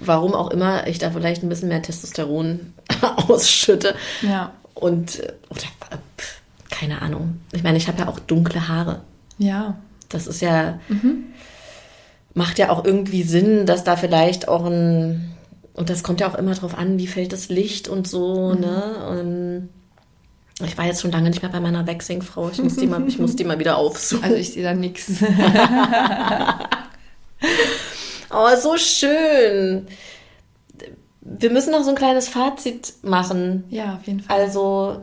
Warum 0.00 0.35
auch 0.35 0.50
immer 0.50 0.87
ich 0.87 0.98
da 0.98 1.11
vielleicht 1.11 1.42
ein 1.42 1.48
bisschen 1.48 1.68
mehr 1.68 1.83
Testosteron 1.83 2.72
ausschütte. 3.28 3.94
Ja. 4.22 4.52
Und, 4.74 5.20
äh, 5.20 5.33
oder, 5.50 5.61
keine 6.70 7.02
Ahnung. 7.02 7.40
Ich 7.52 7.62
meine, 7.62 7.78
ich 7.78 7.88
habe 7.88 7.98
ja 7.98 8.09
auch 8.09 8.20
dunkle 8.20 8.68
Haare. 8.68 9.02
Ja. 9.38 9.76
Das 10.09 10.26
ist 10.26 10.40
ja, 10.40 10.78
macht 12.35 12.59
ja 12.59 12.70
auch 12.70 12.85
irgendwie 12.85 13.22
Sinn, 13.22 13.66
dass 13.66 13.85
da 13.85 13.96
vielleicht 13.96 14.48
auch 14.48 14.64
ein, 14.64 15.35
und 15.74 15.90
das 15.90 16.02
kommt 16.02 16.20
ja 16.20 16.31
auch 16.31 16.35
immer 16.35 16.54
drauf 16.54 16.76
an, 16.76 16.98
wie 16.98 17.07
fällt 17.07 17.33
das 17.33 17.48
Licht 17.48 17.88
und 17.88 18.09
so, 18.09 18.54
ne? 18.54 19.07
Und 19.11 19.68
ich 20.64 20.78
war 20.78 20.87
jetzt 20.87 21.02
schon 21.02 21.12
lange 21.12 21.28
nicht 21.28 21.42
mehr 21.42 21.52
bei 21.52 21.61
meiner 21.61 21.87
Waxing-Frau. 21.87 22.50
Ich 22.50 22.62
muss 22.62 22.76
die 22.76 22.87
mal, 22.87 23.07
ich 23.07 23.18
muss 23.18 23.37
die 23.37 23.44
mal 23.44 23.59
wieder 23.59 23.76
aufsuchen. 23.76 24.24
Also 24.24 24.37
ich 24.37 24.52
sehe 24.52 24.64
da 24.64 24.74
nichts. 24.74 25.09
Oh, 28.38 28.57
so 28.57 28.77
schön. 28.77 29.88
Wir 31.20 31.51
müssen 31.51 31.72
noch 31.72 31.83
so 31.83 31.90
ein 31.90 31.96
kleines 31.96 32.29
Fazit 32.29 32.94
machen. 33.03 33.64
Ja, 33.68 33.96
auf 33.96 34.07
jeden 34.07 34.20
Fall. 34.20 34.40
Also, 34.40 35.03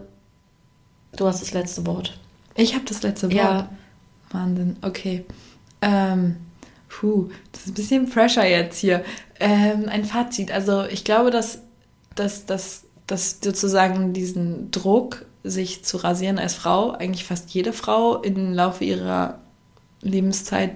du 1.17 1.28
hast 1.28 1.41
das 1.41 1.52
letzte 1.52 1.86
Wort. 1.86 2.17
Ich 2.56 2.76
habe 2.76 2.86
das 2.86 3.04
letzte 3.04 3.28
Wort. 3.28 3.36
Ja. 3.36 3.69
Wahnsinn, 4.32 4.78
okay. 4.82 5.26
Ähm, 5.82 6.38
puh, 6.88 7.30
das 7.52 7.63
ist 7.63 7.67
ein 7.67 7.74
bisschen 7.74 8.10
Pressure 8.10 8.45
jetzt 8.45 8.80
hier. 8.80 9.04
Ähm, 9.41 9.89
ein 9.89 10.06
Fazit. 10.06 10.52
Also 10.52 10.86
ich 10.86 11.04
glaube, 11.04 11.30
dass, 11.30 11.60
dass, 12.15 12.45
dass, 12.45 12.86
dass 13.06 13.39
sozusagen 13.43 14.13
diesen 14.13 14.71
Druck, 14.71 15.26
sich 15.43 15.84
zu 15.84 15.98
rasieren 15.98 16.39
als 16.39 16.56
Frau, 16.56 16.91
eigentlich 16.91 17.26
fast 17.26 17.52
jede 17.52 17.71
Frau 17.71 18.21
im 18.21 18.54
Laufe 18.54 18.84
ihrer 18.84 19.39
Lebenszeit 20.02 20.71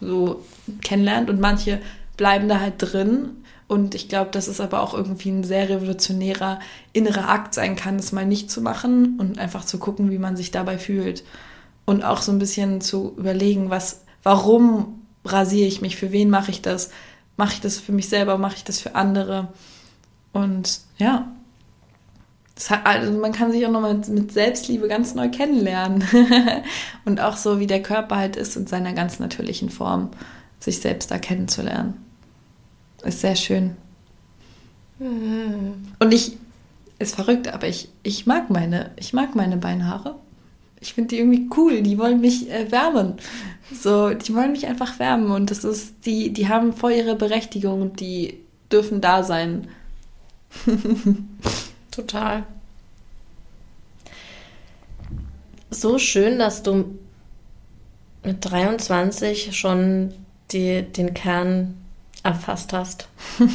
so 0.00 0.44
kennenlernt 0.82 1.30
und 1.30 1.40
manche 1.40 1.80
bleiben 2.16 2.48
da 2.48 2.60
halt 2.60 2.74
drin. 2.78 3.30
Und 3.68 3.94
ich 3.94 4.08
glaube, 4.08 4.30
dass 4.30 4.48
es 4.48 4.60
aber 4.60 4.82
auch 4.82 4.92
irgendwie 4.92 5.30
ein 5.30 5.44
sehr 5.44 5.68
revolutionärer 5.68 6.60
innerer 6.92 7.28
Akt 7.28 7.54
sein 7.54 7.74
kann, 7.74 7.96
das 7.96 8.12
mal 8.12 8.26
nicht 8.26 8.50
zu 8.50 8.60
machen 8.60 9.18
und 9.18 9.38
einfach 9.38 9.64
zu 9.64 9.78
gucken, 9.78 10.10
wie 10.10 10.18
man 10.18 10.36
sich 10.36 10.50
dabei 10.50 10.76
fühlt. 10.76 11.24
Und 11.84 12.04
auch 12.04 12.20
so 12.20 12.32
ein 12.32 12.38
bisschen 12.38 12.80
zu 12.80 13.14
überlegen, 13.16 13.70
was, 13.70 14.04
warum 14.22 15.00
rasiere 15.24 15.68
ich 15.68 15.80
mich, 15.80 15.96
für 15.96 16.12
wen 16.12 16.28
mache 16.28 16.50
ich 16.50 16.62
das? 16.62 16.90
Mache 17.36 17.54
ich 17.54 17.60
das 17.60 17.78
für 17.78 17.92
mich 17.92 18.08
selber, 18.08 18.36
mache 18.36 18.56
ich 18.56 18.64
das 18.64 18.78
für 18.78 18.94
andere? 18.94 19.48
Und 20.32 20.80
ja, 20.98 21.32
hat, 22.68 22.86
also 22.86 23.12
man 23.12 23.32
kann 23.32 23.52
sich 23.52 23.66
auch 23.66 23.70
nochmal 23.70 24.00
mit 24.08 24.32
Selbstliebe 24.32 24.88
ganz 24.88 25.14
neu 25.14 25.30
kennenlernen. 25.30 26.04
und 27.04 27.20
auch 27.20 27.36
so, 27.36 27.58
wie 27.58 27.66
der 27.66 27.82
Körper 27.82 28.16
halt 28.16 28.36
ist 28.36 28.56
in 28.56 28.66
seiner 28.66 28.92
ganz 28.92 29.18
natürlichen 29.18 29.70
Form, 29.70 30.10
sich 30.62 30.80
selbst 30.80 31.10
da 31.10 31.18
kennenzulernen. 31.18 31.94
Ist 33.02 33.20
sehr 33.20 33.36
schön. 33.36 33.76
Und 34.98 36.12
ich, 36.12 36.36
ist 36.98 37.16
verrückt, 37.16 37.48
aber 37.48 37.66
ich, 37.66 37.88
ich 38.02 38.26
mag 38.26 38.50
meine, 38.50 38.92
ich 38.96 39.12
mag 39.12 39.34
meine 39.34 39.56
Beinhaare. 39.56 40.14
ich 40.80 40.94
finde 40.94 41.08
die 41.08 41.18
irgendwie 41.18 41.48
cool, 41.56 41.82
die 41.82 41.98
wollen 41.98 42.20
mich 42.20 42.50
äh, 42.50 42.70
wärmen. 42.70 43.14
So, 43.72 44.14
die 44.14 44.34
wollen 44.34 44.52
mich 44.52 44.66
einfach 44.66 44.98
wärmen 44.98 45.30
und 45.30 45.50
das 45.50 45.64
ist, 45.64 46.06
die, 46.06 46.32
die 46.32 46.48
haben 46.48 46.72
voll 46.72 46.92
ihre 46.92 47.16
Berechtigung 47.16 47.82
und 47.82 48.00
die 48.00 48.38
dürfen 48.70 49.00
da 49.00 49.22
sein. 49.24 49.68
Total. 51.90 52.44
So 55.70 55.98
schön, 55.98 56.38
dass 56.38 56.62
du 56.62 56.98
mit 58.24 58.44
23 58.44 59.56
schon 59.56 60.12
die, 60.50 60.82
den 60.82 61.14
Kern 61.14 61.76
erfasst 62.22 62.72
hast. 62.72 63.08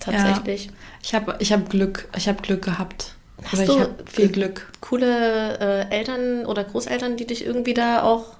Tatsächlich. 0.00 0.66
Ja. 0.66 0.72
Ich 1.02 1.14
habe 1.14 1.36
ich 1.38 1.52
hab 1.52 1.70
Glück, 1.70 2.08
ich 2.16 2.28
habe 2.28 2.40
Glück 2.42 2.62
gehabt. 2.62 3.14
Hast 3.44 3.68
Oder 3.68 3.86
du 3.86 4.04
viel 4.06 4.28
Glück. 4.28 4.72
Coole 4.80 5.58
äh, 5.58 5.90
Eltern 5.90 6.46
oder 6.46 6.64
Großeltern, 6.64 7.16
die 7.16 7.26
dich 7.26 7.44
irgendwie 7.44 7.74
da 7.74 8.02
auch 8.02 8.34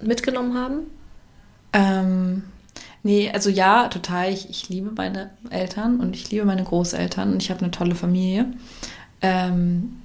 mitgenommen 0.00 0.56
haben? 0.56 0.78
Ähm, 1.72 2.44
nee, 3.02 3.30
also 3.30 3.50
ja, 3.50 3.88
total. 3.88 4.32
Ich, 4.32 4.48
ich 4.48 4.68
liebe 4.68 4.92
meine 4.96 5.30
Eltern 5.50 6.00
und 6.00 6.14
ich 6.14 6.30
liebe 6.30 6.44
meine 6.44 6.64
Großeltern 6.64 7.32
und 7.32 7.42
ich 7.42 7.50
habe 7.50 7.60
eine 7.60 7.70
tolle 7.70 7.94
Familie. 7.94 8.46
Ähm, 9.20 10.02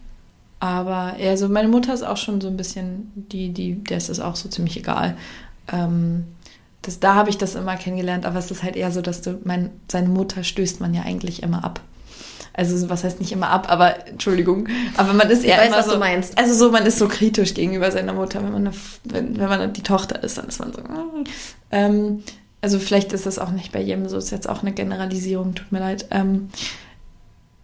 aber 0.59 1.15
eher 1.17 1.37
so, 1.37 1.49
meine 1.49 1.67
Mutter 1.67 1.93
ist 1.93 2.03
auch 2.03 2.17
schon 2.17 2.41
so 2.41 2.47
ein 2.47 2.57
bisschen, 2.57 3.11
die, 3.15 3.49
die, 3.49 3.75
der 3.75 3.97
ist 3.97 4.09
es 4.09 4.19
auch 4.19 4.35
so 4.35 4.49
ziemlich 4.49 4.77
egal. 4.77 5.17
Ähm, 5.71 6.25
das, 6.81 6.99
da 6.99 7.15
habe 7.15 7.29
ich 7.29 7.37
das 7.37 7.55
immer 7.55 7.75
kennengelernt, 7.75 8.25
aber 8.25 8.39
es 8.39 8.49
ist 8.49 8.63
halt 8.63 8.75
eher 8.75 8.91
so, 8.91 9.01
dass 9.01 9.21
du, 9.21 9.39
mein, 9.43 9.69
seine 9.89 10.09
Mutter 10.09 10.43
stößt 10.43 10.81
man 10.81 10.93
ja 10.93 11.03
eigentlich 11.03 11.43
immer 11.43 11.63
ab. 11.63 11.81
Also 12.53 12.89
was 12.89 13.03
heißt 13.03 13.19
nicht 13.21 13.31
immer 13.31 13.49
ab, 13.49 13.71
aber 13.71 14.07
Entschuldigung, 14.07 14.67
aber 14.97 15.13
man 15.13 15.29
ist 15.29 15.45
eher 15.45 15.55
ich 15.55 15.61
weiß, 15.61 15.67
immer 15.67 15.77
was 15.77 15.85
so, 15.85 15.93
du 15.93 15.99
meinst. 15.99 16.37
Also 16.37 16.53
so, 16.53 16.71
man 16.71 16.85
ist 16.85 16.97
so 16.97 17.07
kritisch 17.07 17.53
gegenüber 17.53 17.91
seiner 17.91 18.13
Mutter, 18.13 18.43
wenn 18.43 18.51
man 18.51 18.67
eine, 18.67 18.75
wenn, 19.05 19.39
wenn 19.39 19.47
man 19.47 19.73
die 19.73 19.83
Tochter 19.83 20.21
ist, 20.21 20.37
dann 20.37 20.47
ist 20.47 20.59
man 20.59 20.73
so. 20.73 20.81
Ähm, 21.71 22.23
also 22.61 22.77
vielleicht 22.77 23.13
ist 23.13 23.25
das 23.25 23.39
auch 23.39 23.51
nicht 23.51 23.71
bei 23.71 23.81
jedem 23.81 24.09
so, 24.09 24.17
ist 24.17 24.31
jetzt 24.31 24.49
auch 24.49 24.61
eine 24.61 24.73
Generalisierung, 24.73 25.55
tut 25.55 25.71
mir 25.71 25.79
leid. 25.79 26.07
Ähm, 26.11 26.49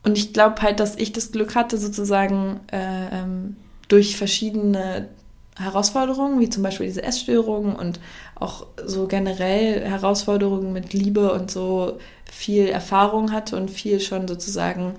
und 0.03 0.17
ich 0.17 0.32
glaube 0.32 0.62
halt, 0.62 0.80
dass 0.80 0.95
ich 0.95 1.12
das 1.12 1.32
Glück 1.32 1.53
hatte, 1.53 1.77
sozusagen 1.77 2.62
äh, 2.71 3.10
ähm, 3.12 3.58
durch 3.89 4.15
verschiedene 4.15 5.10
Herausforderungen, 5.58 6.39
wie 6.39 6.49
zum 6.49 6.63
Beispiel 6.63 6.86
diese 6.86 7.03
Essstörungen 7.03 7.75
und 7.75 7.99
auch 8.39 8.67
so 8.86 9.08
generell 9.08 9.84
Herausforderungen 9.84 10.73
mit 10.73 10.93
Liebe 10.93 11.32
und 11.34 11.50
so 11.50 11.97
viel 12.32 12.67
Erfahrung 12.67 13.32
hatte 13.32 13.58
und 13.58 13.71
viel 13.71 14.00
schon 14.00 14.28
sozusagen 14.28 14.93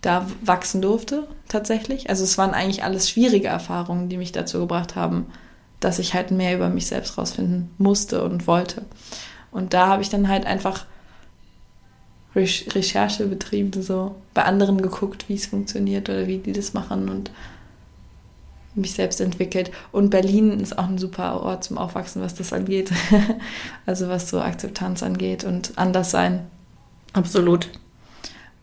da 0.00 0.26
wachsen 0.42 0.80
durfte, 0.80 1.26
tatsächlich. 1.48 2.08
Also 2.08 2.24
es 2.24 2.38
waren 2.38 2.54
eigentlich 2.54 2.84
alles 2.84 3.10
schwierige 3.10 3.48
Erfahrungen, 3.48 4.08
die 4.08 4.16
mich 4.16 4.32
dazu 4.32 4.60
gebracht 4.60 4.96
haben, 4.96 5.26
dass 5.80 5.98
ich 5.98 6.14
halt 6.14 6.30
mehr 6.30 6.54
über 6.54 6.68
mich 6.68 6.86
selbst 6.86 7.18
rausfinden 7.18 7.70
musste 7.78 8.22
und 8.24 8.46
wollte. 8.46 8.84
Und 9.50 9.74
da 9.74 9.88
habe 9.88 10.02
ich 10.02 10.08
dann 10.08 10.28
halt 10.28 10.46
einfach 10.46 10.86
Recherche 12.34 13.26
betrieben, 13.26 13.82
so 13.82 14.14
bei 14.34 14.44
anderen 14.44 14.80
geguckt, 14.80 15.28
wie 15.28 15.34
es 15.34 15.46
funktioniert 15.46 16.08
oder 16.08 16.26
wie 16.26 16.38
die 16.38 16.52
das 16.52 16.74
machen 16.74 17.08
und 17.08 17.30
mich 18.78 18.94
selbst 18.94 19.20
entwickelt. 19.20 19.70
Und 19.92 20.10
Berlin 20.10 20.60
ist 20.60 20.78
auch 20.78 20.88
ein 20.88 20.98
super 20.98 21.42
Ort 21.42 21.64
zum 21.64 21.78
Aufwachsen, 21.78 22.22
was 22.22 22.34
das 22.34 22.52
angeht. 22.52 22.90
also 23.86 24.08
was 24.08 24.30
so 24.30 24.40
Akzeptanz 24.40 25.02
angeht 25.02 25.44
und 25.44 25.72
Anderssein. 25.76 26.46
Absolut. 27.12 27.68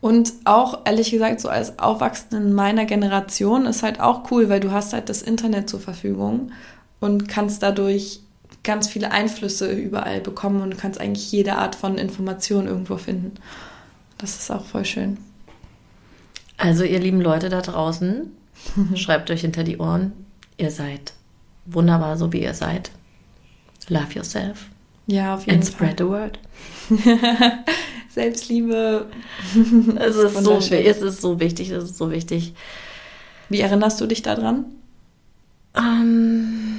Und 0.00 0.32
auch, 0.44 0.80
ehrlich 0.84 1.10
gesagt, 1.10 1.40
so 1.40 1.48
als 1.48 1.78
Aufwachsende 1.78 2.36
in 2.36 2.52
meiner 2.52 2.84
Generation 2.84 3.66
ist 3.66 3.82
halt 3.82 4.00
auch 4.00 4.30
cool, 4.30 4.48
weil 4.48 4.60
du 4.60 4.70
hast 4.70 4.92
halt 4.92 5.08
das 5.08 5.22
Internet 5.22 5.68
zur 5.70 5.80
Verfügung 5.80 6.52
und 7.00 7.28
kannst 7.28 7.62
dadurch 7.62 8.20
ganz 8.62 8.88
viele 8.88 9.12
Einflüsse 9.12 9.72
überall 9.72 10.20
bekommen 10.20 10.60
und 10.60 10.76
kannst 10.76 11.00
eigentlich 11.00 11.30
jede 11.32 11.56
Art 11.56 11.74
von 11.74 11.98
Information 11.98 12.66
irgendwo 12.66 12.98
finden. 12.98 13.34
Das 14.18 14.36
ist 14.36 14.50
auch 14.50 14.64
voll 14.64 14.84
schön. 14.84 15.18
Also 16.58 16.84
ihr 16.84 16.98
lieben 16.98 17.20
Leute 17.20 17.48
da 17.48 17.60
draußen, 17.60 18.32
schreibt 18.94 19.30
euch 19.30 19.42
hinter 19.42 19.64
die 19.64 19.78
Ohren, 19.78 20.12
ihr 20.56 20.70
seid 20.70 21.12
wunderbar, 21.66 22.16
so 22.16 22.32
wie 22.32 22.42
ihr 22.42 22.54
seid. 22.54 22.90
Love 23.88 24.12
yourself. 24.14 24.66
Ja, 25.06 25.34
auf 25.34 25.46
jeden 25.46 25.58
And 25.58 25.64
Fall. 25.64 25.72
spread 25.72 25.98
the 25.98 26.06
word. 26.06 26.38
Selbstliebe. 28.08 29.06
es, 29.98 30.16
ist 30.16 30.42
so, 30.42 30.56
es 30.56 31.02
ist 31.02 31.20
so 31.20 31.38
wichtig, 31.38 31.70
es 31.70 31.84
ist 31.84 31.98
so 31.98 32.10
wichtig. 32.10 32.54
Wie 33.48 33.60
erinnerst 33.60 34.00
du 34.00 34.06
dich 34.06 34.22
daran? 34.22 34.64
Ähm, 35.76 36.78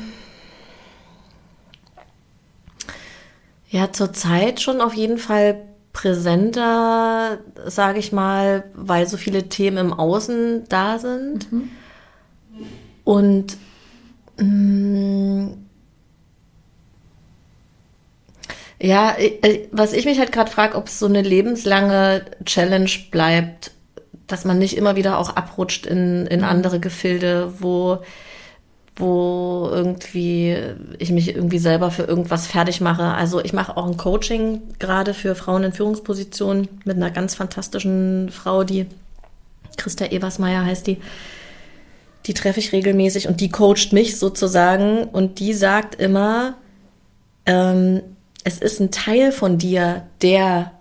ja, 3.70 3.92
zurzeit 3.94 4.62
schon 4.62 4.82
auf 4.82 4.94
jeden 4.96 5.18
Fall 5.18 5.62
präsenter, 5.98 7.40
sage 7.66 7.98
ich 7.98 8.12
mal, 8.12 8.66
weil 8.76 9.08
so 9.08 9.18
viele 9.18 9.50
Themen 9.50 9.78
im 9.80 9.94
Außen 9.94 10.66
da 10.70 11.00
sind. 11.00 11.52
Mhm. 11.52 11.70
Und 13.04 13.58
mh, 14.38 14.46
mm, 14.46 15.58
ja, 18.80 19.16
was 19.72 19.94
ich 19.94 20.06
mich 20.06 20.20
halt 20.20 20.32
gerade 20.32 20.52
frage, 20.52 20.78
ob 20.78 20.86
es 20.86 21.00
so 21.00 21.08
eine 21.08 21.24
lebenslange 21.24 22.26
Challenge 22.46 22.92
bleibt, 23.10 23.72
dass 24.28 24.46
man 24.46 24.60
nicht 24.60 24.78
immer 24.78 24.96
wieder 24.98 25.18
auch 25.18 25.36
abrutscht 25.36 25.88
in, 25.88 26.28
in 26.28 26.42
mhm. 26.42 26.46
andere 26.46 26.80
Gefilde, 26.80 27.56
wo 27.58 28.04
wo 28.98 29.70
irgendwie 29.72 30.58
ich 30.98 31.12
mich 31.12 31.34
irgendwie 31.36 31.60
selber 31.60 31.92
für 31.92 32.04
irgendwas 32.04 32.48
fertig 32.48 32.82
mache. 32.82 33.04
Also 33.04 33.44
ich 33.44 33.54
mache 33.54 33.78
auch 33.78 33.88
ein 33.88 33.98
Coaching 33.98 34.62
gerade 34.80 35.14
für 35.14 35.36
Frauen 35.36 35.64
in 35.64 35.74
Führungspositionen 35.74 36.68
mit 36.84 36.98
einer 36.98 37.12
ganz 37.12 37.36
fantastischen 37.36 38.30
Frau, 38.32 38.64
die 38.64 38.88
Christa 39.78 40.06
Eversmeier 40.06 40.66
heißt 40.66 40.88
die. 40.88 40.98
Die 42.26 42.34
treffe 42.34 42.60
ich 42.60 42.74
regelmäßig 42.74 43.28
und 43.28 43.40
die 43.40 43.50
coacht 43.50 43.94
mich 43.94 44.20
sozusagen 44.20 45.06
und 45.06 45.40
die 45.40 45.54
sagt 45.54 45.96
immer, 45.96 46.56
ähm, 47.46 48.02
es 48.44 48.58
ist 48.58 48.82
ein 48.82 48.92
Teil 48.92 49.32
von 49.32 49.58
dir, 49.58 50.08
der 50.22 50.72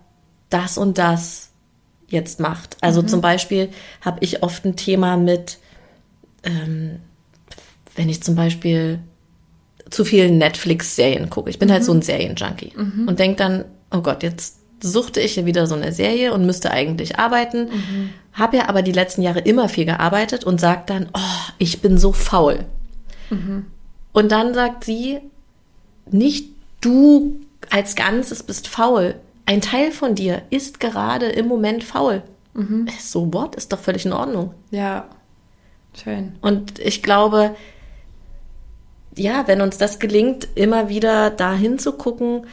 das 0.51 0.79
und 0.79 0.99
das 0.99 1.51
jetzt 2.09 2.41
macht. 2.41 2.77
Also 2.81 3.03
mhm. 3.03 3.09
zum 3.09 3.21
Beispiel 3.21 3.69
habe 4.01 4.19
ich 4.21 4.43
oft 4.43 4.65
ein 4.65 4.77
Thema 4.77 5.17
mit 5.17 5.59
ähm, 6.43 7.01
wenn 7.97 8.09
ich 8.09 8.23
zum 8.23 8.35
Beispiel 8.35 9.01
zu 9.91 10.05
viel 10.05 10.31
Netflix-Serien 10.31 11.31
gucke. 11.31 11.51
Ich 11.51 11.59
bin 11.59 11.69
mhm. 11.69 11.73
halt 11.73 11.85
so 11.85 11.93
ein 11.93 11.99
mhm. 11.99 12.03
Serienjunkie 12.03 12.73
mhm. 12.77 13.09
und 13.09 13.19
denke 13.19 13.37
dann, 13.37 13.65
oh 13.91 14.01
Gott, 14.01 14.23
jetzt 14.23 14.59
suchte 14.81 15.21
ich 15.21 15.43
wieder 15.45 15.67
so 15.67 15.75
eine 15.75 15.93
Serie 15.93 16.33
und 16.35 16.45
müsste 16.45 16.71
eigentlich 16.71 17.19
arbeiten, 17.19 17.65
mhm. 17.65 18.11
habe 18.33 18.59
ja 18.59 18.69
aber 18.69 18.83
die 18.83 18.93
letzten 18.93 19.23
Jahre 19.23 19.41
immer 19.41 19.69
viel 19.69 19.87
gearbeitet 19.87 20.45
und 20.45 20.61
sagt 20.61 20.91
dann, 20.91 21.09
oh, 21.15 21.51
ich 21.59 21.81
bin 21.81 21.99
so 21.99 22.13
faul. 22.13 22.65
Mhm. 23.31 23.67
Und 24.13 24.33
dann 24.33 24.55
sagt 24.55 24.85
sie, 24.85 25.21
nicht 26.11 26.51
du 26.81 27.41
als 27.71 27.97
Ganzes 27.97 28.43
bist 28.43 28.69
faul. 28.69 29.17
Ein 29.47 29.61
Teil 29.61 29.93
von 29.93 30.15
dir 30.15 30.43
ist 30.51 30.81
gerade 30.81 31.27
im 31.27 31.47
Moment 31.47 31.85
faul. 31.85 32.23
Mhm. 32.55 32.89
So 33.01 33.33
what? 33.33 33.55
Ist 33.55 33.73
doch 33.73 33.79
völlig 33.79 34.05
in 34.05 34.13
Ordnung. 34.13 34.55
Ja, 34.71 35.07
schön. 36.03 36.35
Und 36.41 36.79
ich 36.79 37.03
glaube, 37.03 37.55
ja, 39.17 39.47
wenn 39.47 39.61
uns 39.61 39.79
das 39.79 39.99
gelingt, 39.99 40.49
immer 40.55 40.89
wieder 40.89 41.31
dahin 41.31 41.79
zu 41.79 41.93
gucken, 41.93 42.47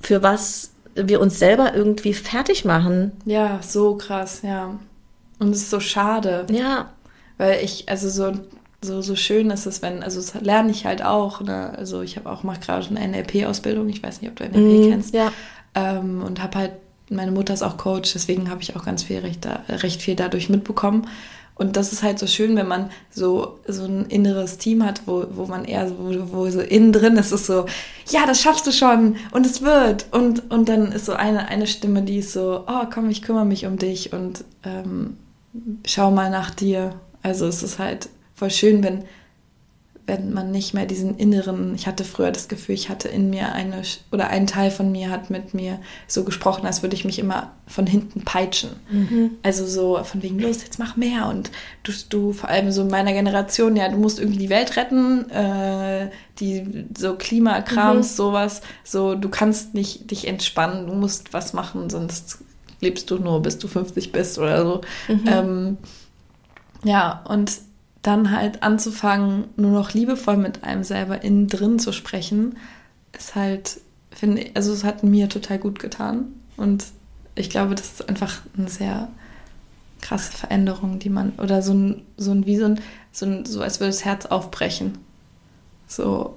für 0.00 0.22
was 0.22 0.70
wir 0.94 1.20
uns 1.20 1.38
selber 1.38 1.74
irgendwie 1.74 2.14
fertig 2.14 2.64
machen. 2.64 3.12
Ja, 3.24 3.60
so 3.62 3.96
krass, 3.96 4.42
ja. 4.42 4.78
Und 5.38 5.50
es 5.50 5.58
ist 5.58 5.70
so 5.70 5.80
schade. 5.80 6.46
Ja. 6.50 6.90
Weil 7.36 7.62
ich, 7.62 7.88
also 7.88 8.08
so, 8.08 8.32
so, 8.82 9.00
so 9.00 9.14
schön 9.14 9.50
ist 9.50 9.66
es, 9.66 9.82
wenn, 9.82 10.02
also 10.02 10.20
das 10.20 10.34
lerne 10.40 10.70
ich 10.70 10.84
halt 10.84 11.04
auch, 11.04 11.40
ne? 11.40 11.72
Also 11.76 12.02
ich 12.02 12.16
habe 12.16 12.30
auch, 12.30 12.42
mache 12.42 12.60
gerade 12.60 12.88
eine 12.88 13.06
NLP-Ausbildung, 13.06 13.88
ich 13.88 14.02
weiß 14.02 14.20
nicht, 14.20 14.30
ob 14.30 14.36
du 14.36 14.44
NLP 14.44 14.86
mm, 14.86 14.90
kennst. 14.90 15.14
Ja. 15.14 15.32
Ähm, 15.74 16.22
und 16.22 16.42
habe 16.42 16.58
halt, 16.58 16.72
meine 17.10 17.30
Mutter 17.30 17.54
ist 17.54 17.62
auch 17.62 17.76
Coach, 17.76 18.12
deswegen 18.12 18.50
habe 18.50 18.62
ich 18.62 18.76
auch 18.76 18.84
ganz 18.84 19.04
viel 19.04 19.20
recht, 19.20 19.46
recht 19.68 20.02
viel 20.02 20.16
dadurch 20.16 20.48
mitbekommen. 20.48 21.06
Und 21.58 21.76
das 21.76 21.92
ist 21.92 22.04
halt 22.04 22.20
so 22.20 22.28
schön, 22.28 22.56
wenn 22.56 22.68
man 22.68 22.90
so, 23.10 23.58
so 23.66 23.84
ein 23.84 24.06
inneres 24.06 24.58
Team 24.58 24.84
hat, 24.84 25.02
wo, 25.06 25.26
wo 25.30 25.46
man 25.46 25.64
eher 25.64 25.88
so, 25.88 25.96
wo, 26.32 26.48
so 26.48 26.60
innen 26.60 26.92
drin 26.92 27.16
ist, 27.16 27.32
ist 27.32 27.46
so, 27.46 27.66
ja, 28.08 28.26
das 28.26 28.40
schaffst 28.40 28.66
du 28.66 28.72
schon 28.72 29.16
und 29.32 29.44
es 29.44 29.60
wird. 29.60 30.06
Und, 30.12 30.50
und 30.52 30.68
dann 30.68 30.92
ist 30.92 31.06
so 31.06 31.14
eine, 31.14 31.48
eine 31.48 31.66
Stimme, 31.66 32.02
die 32.02 32.18
ist 32.18 32.32
so, 32.32 32.64
oh, 32.68 32.86
komm, 32.92 33.10
ich 33.10 33.22
kümmere 33.22 33.44
mich 33.44 33.66
um 33.66 33.76
dich 33.76 34.12
und 34.12 34.44
ähm, 34.64 35.16
schau 35.84 36.12
mal 36.12 36.30
nach 36.30 36.50
dir. 36.50 36.94
Also 37.22 37.46
es 37.46 37.64
ist 37.64 37.80
halt 37.80 38.08
voll 38.36 38.50
schön, 38.50 38.84
wenn, 38.84 39.04
wenn 40.08 40.32
man 40.32 40.50
nicht 40.50 40.72
mehr 40.72 40.86
diesen 40.86 41.18
inneren, 41.18 41.74
ich 41.74 41.86
hatte 41.86 42.02
früher 42.02 42.32
das 42.32 42.48
Gefühl, 42.48 42.74
ich 42.74 42.88
hatte 42.88 43.08
in 43.08 43.28
mir 43.28 43.52
eine, 43.52 43.82
oder 44.10 44.28
ein 44.28 44.46
Teil 44.46 44.70
von 44.70 44.90
mir 44.90 45.10
hat 45.10 45.28
mit 45.28 45.52
mir 45.52 45.78
so 46.06 46.24
gesprochen, 46.24 46.64
als 46.64 46.82
würde 46.82 46.96
ich 46.96 47.04
mich 47.04 47.18
immer 47.18 47.52
von 47.66 47.86
hinten 47.86 48.22
peitschen. 48.22 48.70
Mhm. 48.90 49.32
Also 49.42 49.66
so 49.66 50.02
von 50.02 50.22
wegen, 50.22 50.38
los, 50.38 50.62
jetzt 50.62 50.78
mach 50.78 50.96
mehr. 50.96 51.28
Und 51.28 51.50
du, 51.82 51.92
du 52.08 52.32
vor 52.32 52.48
allem 52.48 52.72
so 52.72 52.82
in 52.82 52.88
meiner 52.88 53.12
Generation, 53.12 53.76
ja, 53.76 53.86
du 53.90 53.98
musst 53.98 54.18
irgendwie 54.18 54.38
die 54.38 54.48
Welt 54.48 54.76
retten, 54.78 55.30
äh, 55.30 56.10
die 56.40 56.86
so 56.96 57.14
Klimakrams, 57.14 58.12
mhm. 58.12 58.16
sowas, 58.16 58.62
so, 58.84 59.14
du 59.14 59.28
kannst 59.28 59.74
nicht 59.74 60.10
dich 60.10 60.26
entspannen, 60.26 60.86
du 60.86 60.94
musst 60.94 61.34
was 61.34 61.52
machen, 61.52 61.90
sonst 61.90 62.38
lebst 62.80 63.10
du 63.10 63.18
nur, 63.18 63.42
bis 63.42 63.58
du 63.58 63.68
50 63.68 64.10
bist 64.10 64.38
oder 64.38 64.64
so. 64.64 64.80
Mhm. 65.08 65.24
Ähm, 65.26 65.78
ja, 66.82 67.22
und 67.28 67.67
dann 68.02 68.30
halt 68.30 68.62
anzufangen, 68.62 69.44
nur 69.56 69.72
noch 69.72 69.92
liebevoll 69.92 70.36
mit 70.36 70.64
einem 70.64 70.84
selber 70.84 71.22
innen 71.22 71.48
drin 71.48 71.78
zu 71.78 71.92
sprechen, 71.92 72.56
ist 73.16 73.34
halt, 73.34 73.80
finde 74.10 74.42
ich, 74.42 74.56
also 74.56 74.72
es 74.72 74.84
hat 74.84 75.02
mir 75.02 75.28
total 75.28 75.58
gut 75.58 75.78
getan. 75.78 76.26
Und 76.56 76.86
ich 77.34 77.50
glaube, 77.50 77.74
das 77.74 77.92
ist 77.92 78.08
einfach 78.08 78.40
eine 78.56 78.68
sehr 78.68 79.08
krasse 80.00 80.32
Veränderung, 80.32 80.98
die 80.98 81.10
man, 81.10 81.32
oder 81.38 81.62
so 81.62 81.74
ein, 81.74 82.02
so 82.16 82.30
ein, 82.30 82.46
wie 82.46 82.56
so 82.56 82.66
ein, 82.66 82.80
so, 83.12 83.26
ein, 83.26 83.44
so 83.44 83.62
als 83.62 83.80
würde 83.80 83.90
das 83.90 84.04
Herz 84.04 84.26
aufbrechen. 84.26 84.98
So, 85.86 86.36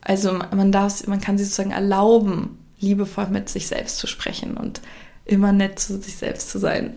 also 0.00 0.32
man 0.32 0.72
darf, 0.72 1.06
man 1.06 1.20
kann 1.20 1.38
sich 1.38 1.48
sozusagen 1.48 1.70
erlauben, 1.70 2.58
liebevoll 2.80 3.28
mit 3.28 3.48
sich 3.48 3.68
selbst 3.68 3.98
zu 3.98 4.06
sprechen 4.06 4.56
und 4.56 4.80
immer 5.24 5.52
nett 5.52 5.78
zu 5.78 6.00
sich 6.00 6.16
selbst 6.16 6.50
zu 6.50 6.58
sein 6.58 6.94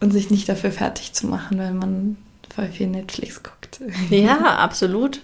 und 0.00 0.12
sich 0.12 0.30
nicht 0.30 0.48
dafür 0.48 0.70
fertig 0.70 1.12
zu 1.12 1.26
machen, 1.26 1.58
wenn 1.58 1.78
man 1.78 2.16
voll 2.58 2.68
viel 2.68 2.88
Netflix 2.88 3.42
guckt. 3.42 3.80
Ja, 4.10 4.38
absolut. 4.58 5.20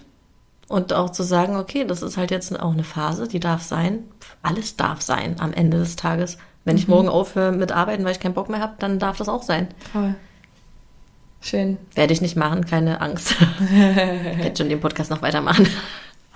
Und 0.67 0.93
auch 0.93 1.11
zu 1.11 1.23
sagen, 1.23 1.57
okay, 1.57 1.83
das 1.85 2.01
ist 2.01 2.17
halt 2.17 2.31
jetzt 2.31 2.57
auch 2.59 2.71
eine 2.71 2.83
Phase, 2.83 3.27
die 3.27 3.39
darf 3.39 3.61
sein. 3.61 4.05
Alles 4.41 4.77
darf 4.77 5.01
sein 5.01 5.35
am 5.39 5.53
Ende 5.53 5.77
des 5.77 5.95
Tages. 5.95 6.37
Wenn 6.63 6.77
ich 6.77 6.87
mhm. 6.87 6.93
morgen 6.93 7.09
aufhöre 7.09 7.51
mit 7.51 7.71
Arbeiten, 7.71 8.05
weil 8.05 8.13
ich 8.13 8.19
keinen 8.19 8.33
Bock 8.33 8.49
mehr 8.49 8.61
habe, 8.61 8.75
dann 8.79 8.97
darf 8.97 9.17
das 9.17 9.29
auch 9.29 9.43
sein. 9.43 9.67
Voll. 9.91 10.15
Schön. 11.41 11.77
Werde 11.93 12.13
ich 12.13 12.21
nicht 12.21 12.37
machen, 12.37 12.65
keine 12.65 13.01
Angst. 13.01 13.35
ich 13.69 13.75
werde 13.75 14.53
schon 14.57 14.69
den 14.69 14.79
Podcast 14.79 15.11
noch 15.11 15.21
weitermachen. 15.21 15.67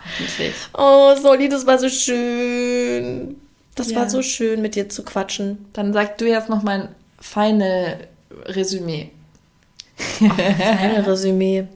Hoffentlich. 0.03 0.53
Oh, 0.77 1.15
Soli, 1.15 1.49
das 1.49 1.65
war 1.65 1.79
so 1.79 1.89
schön. 1.89 3.38
Das 3.73 3.91
ja. 3.91 3.99
war 3.99 4.09
so 4.09 4.21
schön, 4.21 4.62
mit 4.62 4.75
dir 4.75 4.89
zu 4.89 5.03
quatschen. 5.03 5.65
Dann 5.73 5.93
sag 5.93 6.17
du 6.17 6.27
jetzt 6.27 6.49
noch 6.49 6.62
mein 6.62 6.89
feine 7.19 7.97
Resümee. 8.45 9.12
Oh, 10.21 10.29
feine 10.29 11.05
Resümee. 11.05 11.67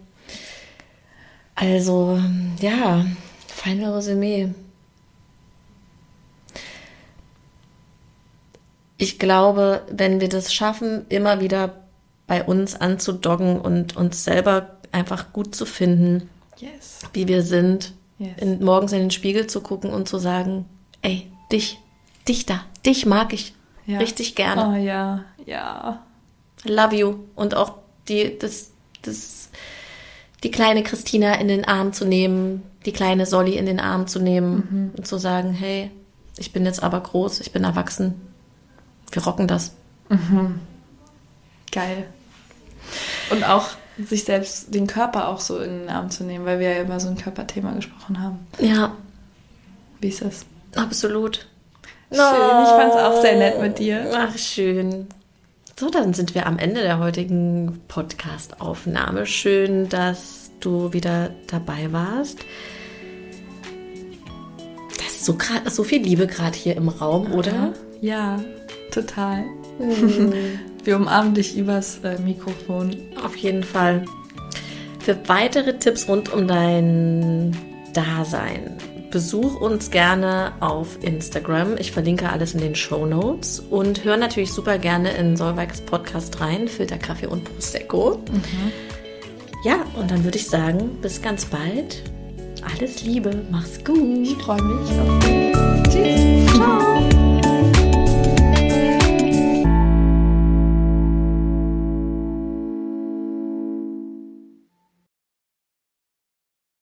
Also, 1.56 2.20
ja, 2.60 3.06
feine 3.48 3.96
Resümee. 3.96 4.50
Ich 8.98 9.20
glaube, 9.20 9.82
wenn 9.90 10.22
wir 10.22 10.30
das 10.30 10.54
schaffen, 10.54 11.06
immer 11.10 11.42
wieder 11.42 11.84
bei 12.28 12.44
uns 12.44 12.76
anzudoggen 12.76 13.60
und 13.60 13.98
uns 13.98 14.24
selber 14.24 14.78
einfach 14.92 15.34
gut 15.34 15.56
zu 15.56 15.66
finden, 15.66 16.30
yes. 16.58 17.00
wie 17.12 17.28
wir 17.28 17.44
sind, 17.44 17.94
yes. 18.18 18.32
in, 18.38 18.64
morgens 18.64 18.94
in 18.94 19.00
den 19.00 19.12
Spiegel 19.12 19.48
zu 19.48 19.62
gucken 19.62 19.92
und 19.92 20.08
zu 20.08 20.18
sagen, 20.18 20.66
ey, 21.02 21.30
dich, 21.52 21.80
dich 22.28 22.46
da, 22.46 22.64
dich 22.86 23.06
mag 23.06 23.34
ich 23.34 23.54
ja. 23.86 23.98
richtig 23.98 24.36
gerne. 24.36 24.70
Oh 24.70 24.82
ja, 24.82 25.26
ja. 25.46 26.04
Love 26.64 26.96
you. 26.96 27.16
Und 27.36 27.56
auch 27.56 27.83
die, 28.08 28.38
das, 28.38 28.72
das, 29.02 29.50
die 30.44 30.52
kleine 30.52 30.84
Christina 30.84 31.36
in 31.36 31.48
den 31.48 31.66
Arm 31.66 31.94
zu 31.94 32.06
nehmen, 32.06 32.64
die 32.86 32.92
kleine 32.92 33.26
Solly 33.26 33.58
in 33.58 33.66
den 33.66 33.80
Arm 33.80 34.08
zu 34.08 34.20
nehmen 34.20 34.68
mhm. 34.70 34.92
und 34.98 35.08
zu 35.08 35.18
sagen, 35.18 35.54
hey, 35.54 35.92
ich 36.38 36.52
bin 36.52 36.66
jetzt 36.66 36.84
aber 36.84 37.00
groß, 37.00 37.40
ich 37.42 37.52
bin 37.52 37.64
erwachsen. 37.64 38.22
Wir 39.12 39.24
rocken 39.24 39.48
das. 39.48 39.74
Mhm. 40.10 40.60
Geil. 41.72 42.06
Und 43.30 43.44
auch 43.44 43.70
sich 43.98 44.24
selbst, 44.24 44.74
den 44.74 44.88
Körper 44.88 45.28
auch 45.30 45.40
so 45.40 45.60
in 45.60 45.82
den 45.82 45.90
Arm 45.90 46.10
zu 46.10 46.24
nehmen, 46.24 46.46
weil 46.46 46.60
wir 46.60 46.72
ja 46.72 46.82
über 46.82 47.00
so 47.00 47.10
ein 47.10 47.18
Körperthema 47.18 47.72
gesprochen 47.74 48.22
haben. 48.22 48.48
Ja. 48.60 48.96
Wie 50.00 50.08
ist 50.08 50.22
das? 50.22 50.46
Absolut. 50.76 51.48
Schön, 52.12 52.64
ich 52.64 52.70
fand 52.70 52.94
es 52.94 53.00
auch 53.00 53.22
sehr 53.22 53.38
nett 53.38 53.60
mit 53.60 53.80
dir. 53.80 54.12
Ach, 54.14 54.38
schön. 54.38 55.08
So, 55.80 55.90
dann 55.90 56.14
sind 56.14 56.36
wir 56.36 56.46
am 56.46 56.60
Ende 56.60 56.82
der 56.82 57.00
heutigen 57.00 57.82
Podcast-Aufnahme. 57.88 59.26
Schön, 59.26 59.90
dass 59.90 60.52
du 60.60 60.94
wieder 60.94 61.32
dabei 61.48 61.92
warst. 61.92 62.40
Das 64.98 65.08
ist 65.08 65.26
so, 65.26 65.34
grad, 65.36 65.70
so 65.72 65.84
viel 65.84 66.04
Liebe 66.04 66.28
gerade 66.28 66.56
hier 66.56 66.78
im 66.78 66.90
Raum, 66.90 67.32
oder? 67.34 67.74
Ja, 68.02 68.40
total. 68.92 69.46
Mhm. 69.80 70.34
wir 70.84 70.96
umarmen 70.96 71.34
dich 71.34 71.58
übers 71.58 72.02
äh, 72.04 72.20
Mikrofon. 72.20 72.96
Auf 73.24 73.36
jeden 73.36 73.64
Fall. 73.64 74.06
Für 75.00 75.18
weitere 75.28 75.80
Tipps 75.80 76.08
rund 76.08 76.32
um 76.32 76.48
dein 76.48 77.58
Dasein 77.94 78.78
besuch 79.14 79.62
uns 79.62 79.92
gerne 79.92 80.54
auf 80.60 80.98
Instagram. 81.04 81.78
Ich 81.78 81.92
verlinke 81.92 82.30
alles 82.30 82.56
in 82.56 82.62
den 82.62 82.74
Show 82.74 83.06
Notes 83.06 83.60
und 83.60 84.04
hör 84.04 84.18
natürlich 84.18 84.52
super 84.52 84.80
gerne 84.80 85.12
in 85.12 85.38
Solveigs 85.38 85.82
Podcast 85.82 86.42
rein, 86.42 86.68
Filter 86.68 86.98
Kaffee 86.98 87.28
und 87.28 87.44
Prosecco. 87.44 88.18
Mhm. 88.32 88.72
Ja, 89.64 89.86
und 89.96 90.10
dann 90.10 90.24
würde 90.24 90.40
ich 90.40 90.48
sagen, 90.48 90.98
bis 91.00 91.22
ganz 91.22 91.46
bald. 91.46 92.02
Alles 92.74 93.04
Liebe, 93.04 93.44
mach's 93.52 93.84
gut. 93.84 94.24
Ich 94.24 94.36
freue 94.38 94.62
mich. 94.64 94.90
Tschüss. 95.90 96.56
Ciao. 96.56 96.93